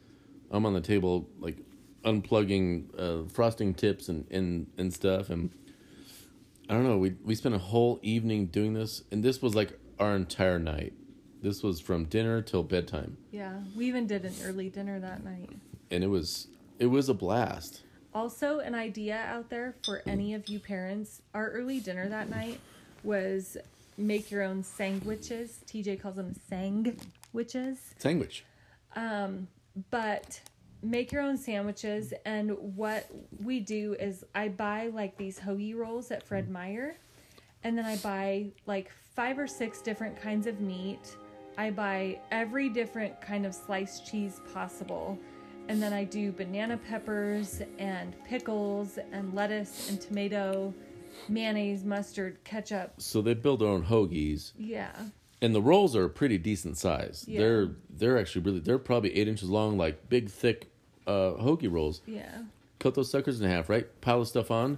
[0.52, 1.58] I'm on the table, like
[2.04, 5.50] unplugging uh, frosting tips and, and and stuff, and
[6.70, 6.98] I don't know.
[6.98, 10.94] We we spent a whole evening doing this, and this was like our entire night.
[11.42, 15.50] This was from dinner till bedtime, yeah we even did an early dinner that night
[15.92, 16.48] and it was
[16.80, 17.84] it was a blast.
[18.14, 21.22] Also, an idea out there for any of you parents.
[21.34, 22.60] Our early dinner that night
[23.04, 23.58] was
[23.98, 25.60] make your own sandwiches.
[25.68, 27.78] TJ calls them sandwiches.
[27.98, 28.44] Sandwich.
[28.96, 29.48] Um,
[29.90, 30.42] but
[30.84, 32.14] make your own sandwiches.
[32.26, 33.08] And what
[33.44, 36.98] we do is I buy like these hoagie rolls at Fred Meyer.
[37.64, 41.16] And then I buy like five or six different kinds of meat.
[41.58, 45.18] I buy every different kind of sliced cheese possible.
[45.72, 50.74] And then I do banana peppers and pickles and lettuce and tomato,
[51.30, 52.94] mayonnaise, mustard, ketchup.
[52.98, 54.92] So they build their own hoagies, Yeah.
[55.42, 57.24] and the rolls are a pretty decent size.
[57.26, 57.40] Yeah.
[57.40, 60.70] They're they're actually really they're probably eight inches long, like big thick
[61.08, 62.02] uh, hoagie rolls.
[62.06, 62.44] Yeah.
[62.80, 63.88] cut those suckers in half, right?
[64.02, 64.78] Pile the stuff on.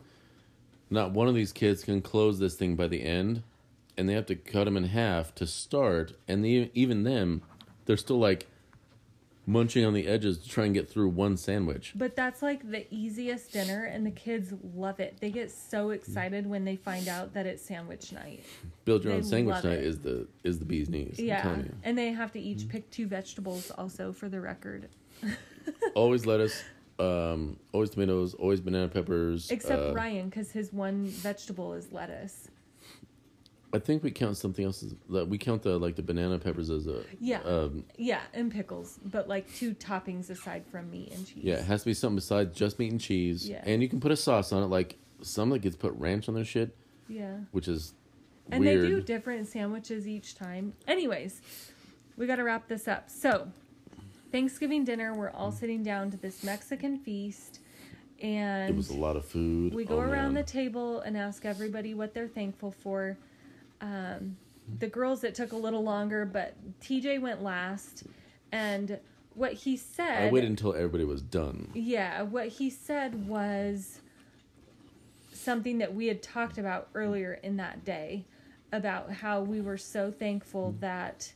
[0.91, 3.41] Not one of these kids can close this thing by the end,
[3.97, 6.13] and they have to cut them in half to start.
[6.27, 7.41] And the, even them,
[7.85, 8.45] they're still like
[9.45, 11.93] munching on the edges to try and get through one sandwich.
[11.95, 15.17] But that's like the easiest dinner, and the kids love it.
[15.19, 18.43] They get so excited when they find out that it's sandwich night.
[18.85, 19.85] Build your own sandwich night it.
[19.85, 21.19] is the is the bee's knees.
[21.19, 21.57] Yeah.
[21.57, 21.75] you.
[21.83, 24.89] And they have to each pick two vegetables, also, for the record.
[25.95, 26.63] always lettuce,
[26.99, 29.51] um, always tomatoes, always banana peppers.
[29.51, 32.49] Except uh, Ryan, because his one vegetable is lettuce.
[33.73, 34.83] I think we count something else.
[34.83, 37.41] As, that we count the like the banana peppers as a Yeah.
[37.41, 41.43] Um, Yeah, and pickles, but like two toppings aside from meat and cheese.
[41.43, 43.49] Yeah, it has to be something besides just meat and cheese.
[43.49, 43.63] Yeah.
[43.65, 46.35] And you can put a sauce on it, like some that gets put ranch on
[46.35, 46.75] their shit,
[47.09, 47.37] Yeah.
[47.51, 47.93] which is
[48.51, 48.83] And weird.
[48.83, 50.73] they do different sandwiches each time.
[50.87, 51.41] Anyways,
[52.15, 53.09] we got to wrap this up.
[53.09, 53.47] So,
[54.31, 57.59] Thanksgiving dinner, we're all sitting down to this Mexican feast,
[58.21, 59.73] and it was a lot of food.
[59.73, 60.43] we go Oh, around man.
[60.43, 63.17] the table and ask everybody what they're thankful for.
[63.83, 64.37] Um,
[64.79, 68.03] the girls, it took a little longer, but TJ went last,
[68.51, 68.97] and
[69.35, 70.23] what he said.
[70.23, 71.69] I waited until everybody was done.
[71.73, 73.99] Yeah, what he said was
[75.33, 78.23] something that we had talked about earlier in that day
[78.71, 81.33] about how we were so thankful that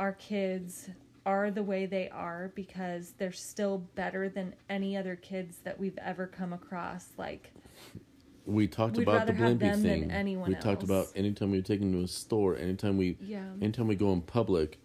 [0.00, 0.90] our kids
[1.24, 5.98] are the way they are because they're still better than any other kids that we've
[5.98, 7.08] ever come across.
[7.16, 7.52] Like,
[8.46, 10.40] We talked We'd about the Blimpie thing.
[10.46, 13.96] we talked about anytime we take them to a store, anytime we, yeah, anytime we
[13.96, 14.78] go in public,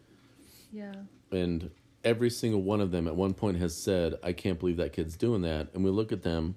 [0.73, 0.93] yeah,
[1.31, 1.69] and
[2.03, 5.15] every single one of them at one point has said, "I can't believe that kid's
[5.15, 6.55] doing that," and we look at them,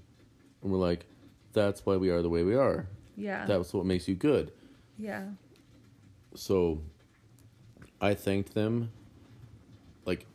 [0.62, 1.04] and we're like,
[1.52, 2.88] "That's why we are the way we are.
[3.16, 4.52] yeah, That's what makes you good."
[4.98, 5.24] yeah,
[6.34, 6.80] so
[8.00, 8.90] I thanked them
[10.04, 10.26] like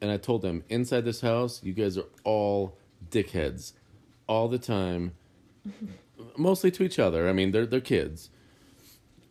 [0.00, 2.76] and I told them inside this house you guys are all
[3.10, 3.72] dickheads
[4.26, 5.12] all the time,
[6.36, 7.28] mostly to each other.
[7.28, 8.30] I mean, they're they're kids.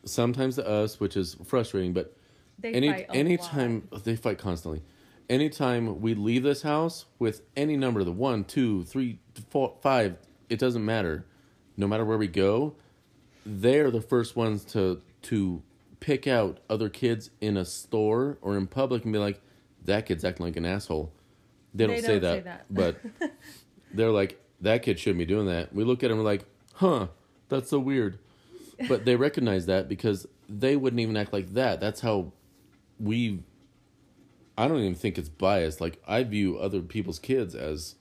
[0.06, 2.16] Sometimes to us, which is frustrating, but
[2.60, 4.84] They any anytime they fight constantly.
[5.28, 9.20] Anytime we leave this house with any number, the one, two, three,
[9.50, 10.18] four, five,
[10.50, 11.26] it doesn't matter.
[11.78, 12.76] No matter where we go,
[13.43, 15.64] they're the first ones to to
[16.00, 19.41] pick out other kids in a store or in public and be like,
[19.84, 21.12] "That kid's acting like an asshole."
[21.74, 23.02] They don't, They say, don't say that, that.
[23.20, 23.32] but
[23.93, 26.45] they're like, "That kid shouldn't be doing that." We look at him, we're like,
[26.76, 27.07] "Huh,
[27.49, 28.20] that's so weird,"
[28.89, 31.80] but they recognize that because they wouldn't even act like that.
[31.80, 32.34] That's how
[32.99, 33.39] we.
[34.57, 35.82] I don't even think it's biased.
[35.82, 37.95] Like I view other people's kids as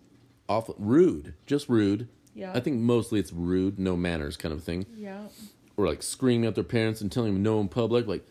[0.49, 2.09] awful, rude, just rude.
[2.35, 2.53] Yeah.
[2.55, 5.29] I think mostly it's rude, no manners kind of thing Yeah.
[5.77, 8.07] or like screaming at their parents and telling them no in public.
[8.07, 8.25] Like,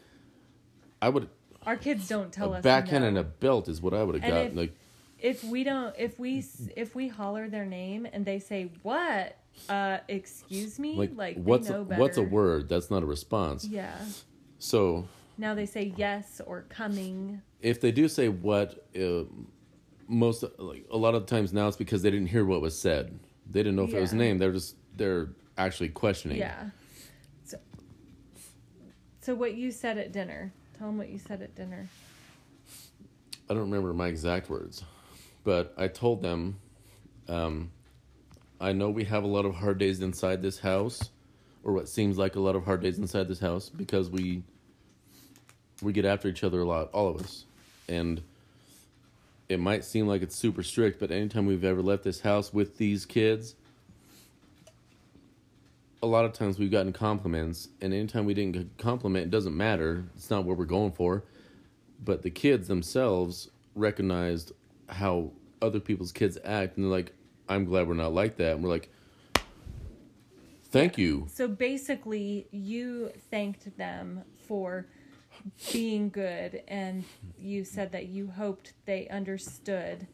[1.01, 1.29] I would
[1.65, 3.07] Our kids don't tell a us backhand no.
[3.09, 4.45] and a belt is what I would have got.
[4.47, 4.73] if- like,
[5.23, 6.43] if we don't if we
[6.75, 9.37] if we holler their name and they say what
[9.69, 11.99] uh excuse me like, like, what's a, better.
[12.01, 12.67] what's a word?
[12.69, 13.63] That's not a response.
[13.65, 13.97] yeah
[14.59, 15.07] So
[15.37, 19.23] now they say yes or coming if they do say what, uh,
[20.09, 23.17] most like a lot of times now it's because they didn't hear what was said.
[23.49, 24.19] They didn't know if it was Yeah.
[24.19, 24.41] named.
[24.41, 26.37] They're just they're actually questioning.
[26.37, 26.69] yeah
[27.45, 27.57] so,
[29.21, 31.87] so what you said at dinner tell them what you said at dinner
[33.49, 34.83] I don't remember my exact words,
[35.43, 36.59] but I told them,
[37.27, 37.71] um,
[38.59, 41.09] I know we have a lot of hard days inside this house,
[41.63, 44.43] or what seems like a lot of hard days inside this house, because we
[45.81, 47.45] we get after each other a lot, all of us,
[47.89, 48.21] and
[49.49, 52.77] it might seem like it's super strict, but anytime we've ever left this house with
[52.77, 53.55] these kids,
[56.01, 59.29] a lot of times we've gotten compliments, and anytime we didn't get a compliment, it
[59.29, 60.03] doesn't matter.
[60.15, 61.23] It's not what we're going for.
[62.03, 64.51] But the kids themselves recognized
[64.89, 65.31] how
[65.61, 67.13] other people's kids act and they're like
[67.49, 68.55] i'm glad we're not like that.
[68.55, 68.89] And we're like
[70.71, 71.27] thank you.
[71.31, 74.87] So basically you thanked them for
[75.71, 77.03] being good and
[77.37, 80.07] you said that you hoped they understood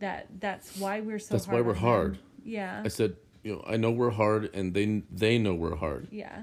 [0.00, 2.18] that that's why we're so That's hard why we're hard.
[2.44, 2.82] yeah.
[2.84, 6.08] I said you know i know we're hard and they they know we're hard.
[6.10, 6.42] Yeah.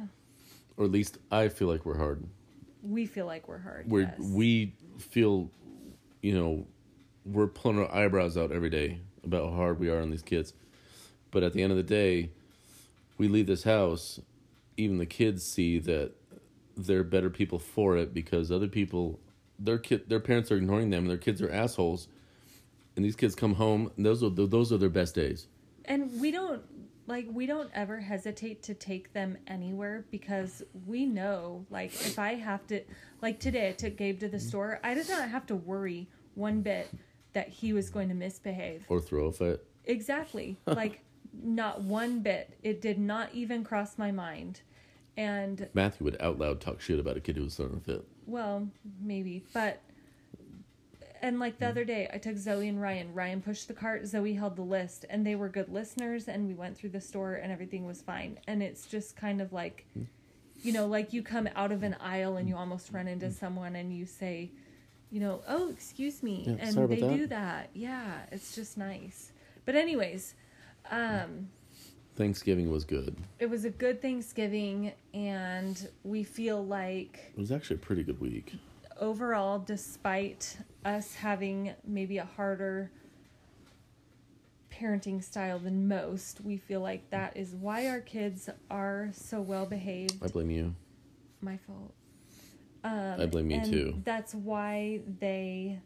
[0.78, 2.24] Or at least i feel like we're hard.
[2.82, 4.20] We feel like we're hard we're yes.
[4.20, 5.52] we feel
[6.22, 6.66] you know
[7.28, 10.54] we're pulling our eyebrows out every day about how hard we are on these kids.
[11.32, 12.32] But at the end of the day
[13.18, 14.20] we leave this house
[14.78, 16.12] even the kids see that
[16.78, 19.20] they're better people for it because other people
[19.60, 22.08] their kid their parents are ignoring them and their kids are assholes.
[22.96, 25.48] And these kids come home and those are those are their best days.
[25.86, 26.62] And we don't
[27.08, 32.34] like we don't ever hesitate to take them anywhere because we know like if i
[32.34, 32.82] have to
[33.22, 34.48] like today i took gabe to the mm-hmm.
[34.48, 36.94] store i did not have to worry one bit
[37.38, 38.84] that he was going to misbehave.
[38.90, 39.64] Or throw a fit.
[39.86, 40.58] Exactly.
[40.66, 42.58] Like not one bit.
[42.64, 44.62] It did not even cross my mind.
[45.16, 48.08] And matthew would out loud talk shit about a kid who was throwing a fit.
[48.26, 48.68] Well
[49.00, 49.84] maybe but
[51.22, 51.72] and like the hmm.
[51.72, 53.14] other day i took zoe and ryan.
[53.14, 54.08] Ryan pushed the cart.
[54.08, 57.36] Zoe held the list and they were good listeners and we went through the store
[57.36, 58.40] and everything was fine.
[58.48, 60.06] And it's just kind of like hmm.
[60.64, 63.76] you know like you come out of an aisle and you almost run into someone
[63.76, 64.50] and you say
[65.12, 67.16] you know oh excuse me Yeah, and they that.
[67.16, 69.32] do that yeah it's just nice
[69.66, 70.36] but anyways
[70.92, 71.50] um
[72.16, 77.76] thanksgiving was good it was a good thanksgiving and we feel like it was actually
[77.76, 78.54] a pretty good week
[79.00, 82.92] overall, despite us having maybe a harder
[84.72, 89.66] parenting style than most, we feel like that is why our kids are so well
[89.66, 90.16] behaved.
[90.24, 90.76] i blame you
[91.42, 91.94] My fault.
[92.84, 94.02] Um, I blame me too.
[94.06, 95.80] That's why they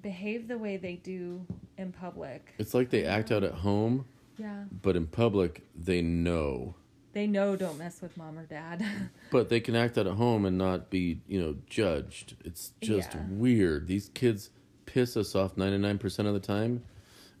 [0.00, 1.44] behave the way they do
[1.76, 2.54] in public.
[2.58, 4.06] It's like they act out at home,
[4.38, 4.64] Yeah.
[4.82, 6.74] but in public they know.
[7.12, 8.82] They know don't mess with mom or dad.
[9.30, 12.36] But they can act out at home and not be, you know, judged.
[12.44, 13.26] It's just Yeah.
[13.30, 13.86] weird.
[13.86, 14.50] These kids
[14.86, 16.82] piss us off 99% of the time,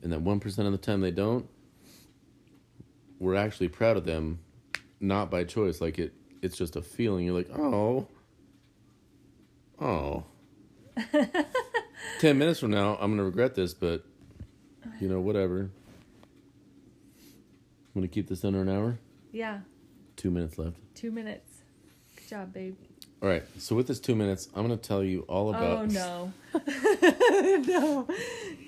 [0.02, 1.48] and that 1% of the time they don't.
[3.18, 4.40] We're actually proud of them,
[5.00, 5.80] not by choice.
[5.80, 6.12] Like it
[6.42, 7.24] it's just a feeling.
[7.24, 8.08] You're like, "Oh.
[9.80, 10.24] Oh."
[12.20, 14.04] 10 minutes from now, I'm going to regret this, but
[15.00, 15.60] you know, whatever.
[17.94, 18.98] I'm going to keep this under an hour.
[19.32, 19.60] yeah.
[20.16, 20.76] 2 minutes left.
[20.94, 21.50] Two minutes.
[22.16, 22.76] Good job, babe.
[23.22, 23.42] All right.
[23.58, 25.78] So with this two minutes, I'm going to tell you all about.
[25.78, 26.32] Oh no.
[27.66, 28.08] no.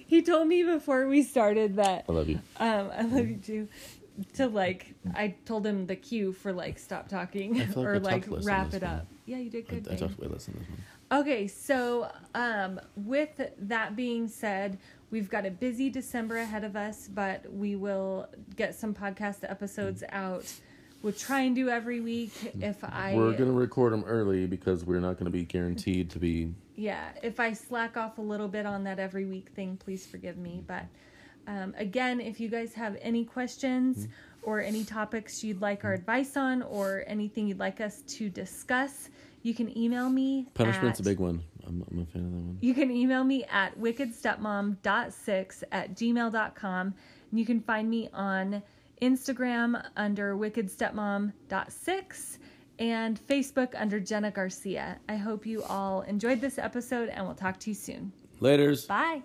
[0.07, 2.40] He told me before we started that I love you.
[2.59, 3.68] um I love you too.
[4.34, 8.22] To like I told him the cue for like stop talking like or I like
[8.26, 8.90] talked less on wrap it one.
[8.92, 9.07] up.
[9.26, 9.86] Yeah, you did good.
[9.88, 9.98] I babe.
[10.00, 10.78] talked way less on this one.
[11.14, 14.78] Okay, so um, with that being said,
[15.12, 20.02] we've got a busy December ahead of us, but we will get some podcast episodes
[20.02, 20.12] mm.
[20.12, 20.52] out.
[21.02, 22.32] We'll try and do every week.
[22.56, 22.64] Mm.
[22.64, 26.52] If I We're gonna record them early because we're not gonna be guaranteed to be.
[26.74, 30.36] yeah, if I slack off a little bit on that every week thing, please forgive
[30.36, 30.64] me.
[30.64, 30.66] Mm.
[30.66, 30.86] But
[31.46, 34.08] um, again, if you guys have any questions
[34.42, 39.10] or any topics you'd like our advice on or anything you'd like us to discuss,
[39.45, 40.49] you can email me.
[40.55, 41.45] Punishment's at- a big one.
[41.66, 42.59] I'm, I'm a fan of that one.
[42.61, 46.95] You can email me at wickedstepmom.6 at gmail.com.
[47.30, 48.62] And you can find me on
[49.03, 52.38] Instagram under wickedstepmom.6
[52.78, 54.99] and Facebook under Jenna Garcia.
[55.09, 58.12] I hope you all enjoyed this episode and we'll talk to you soon.
[58.40, 58.86] Later's.
[58.86, 59.22] Bye.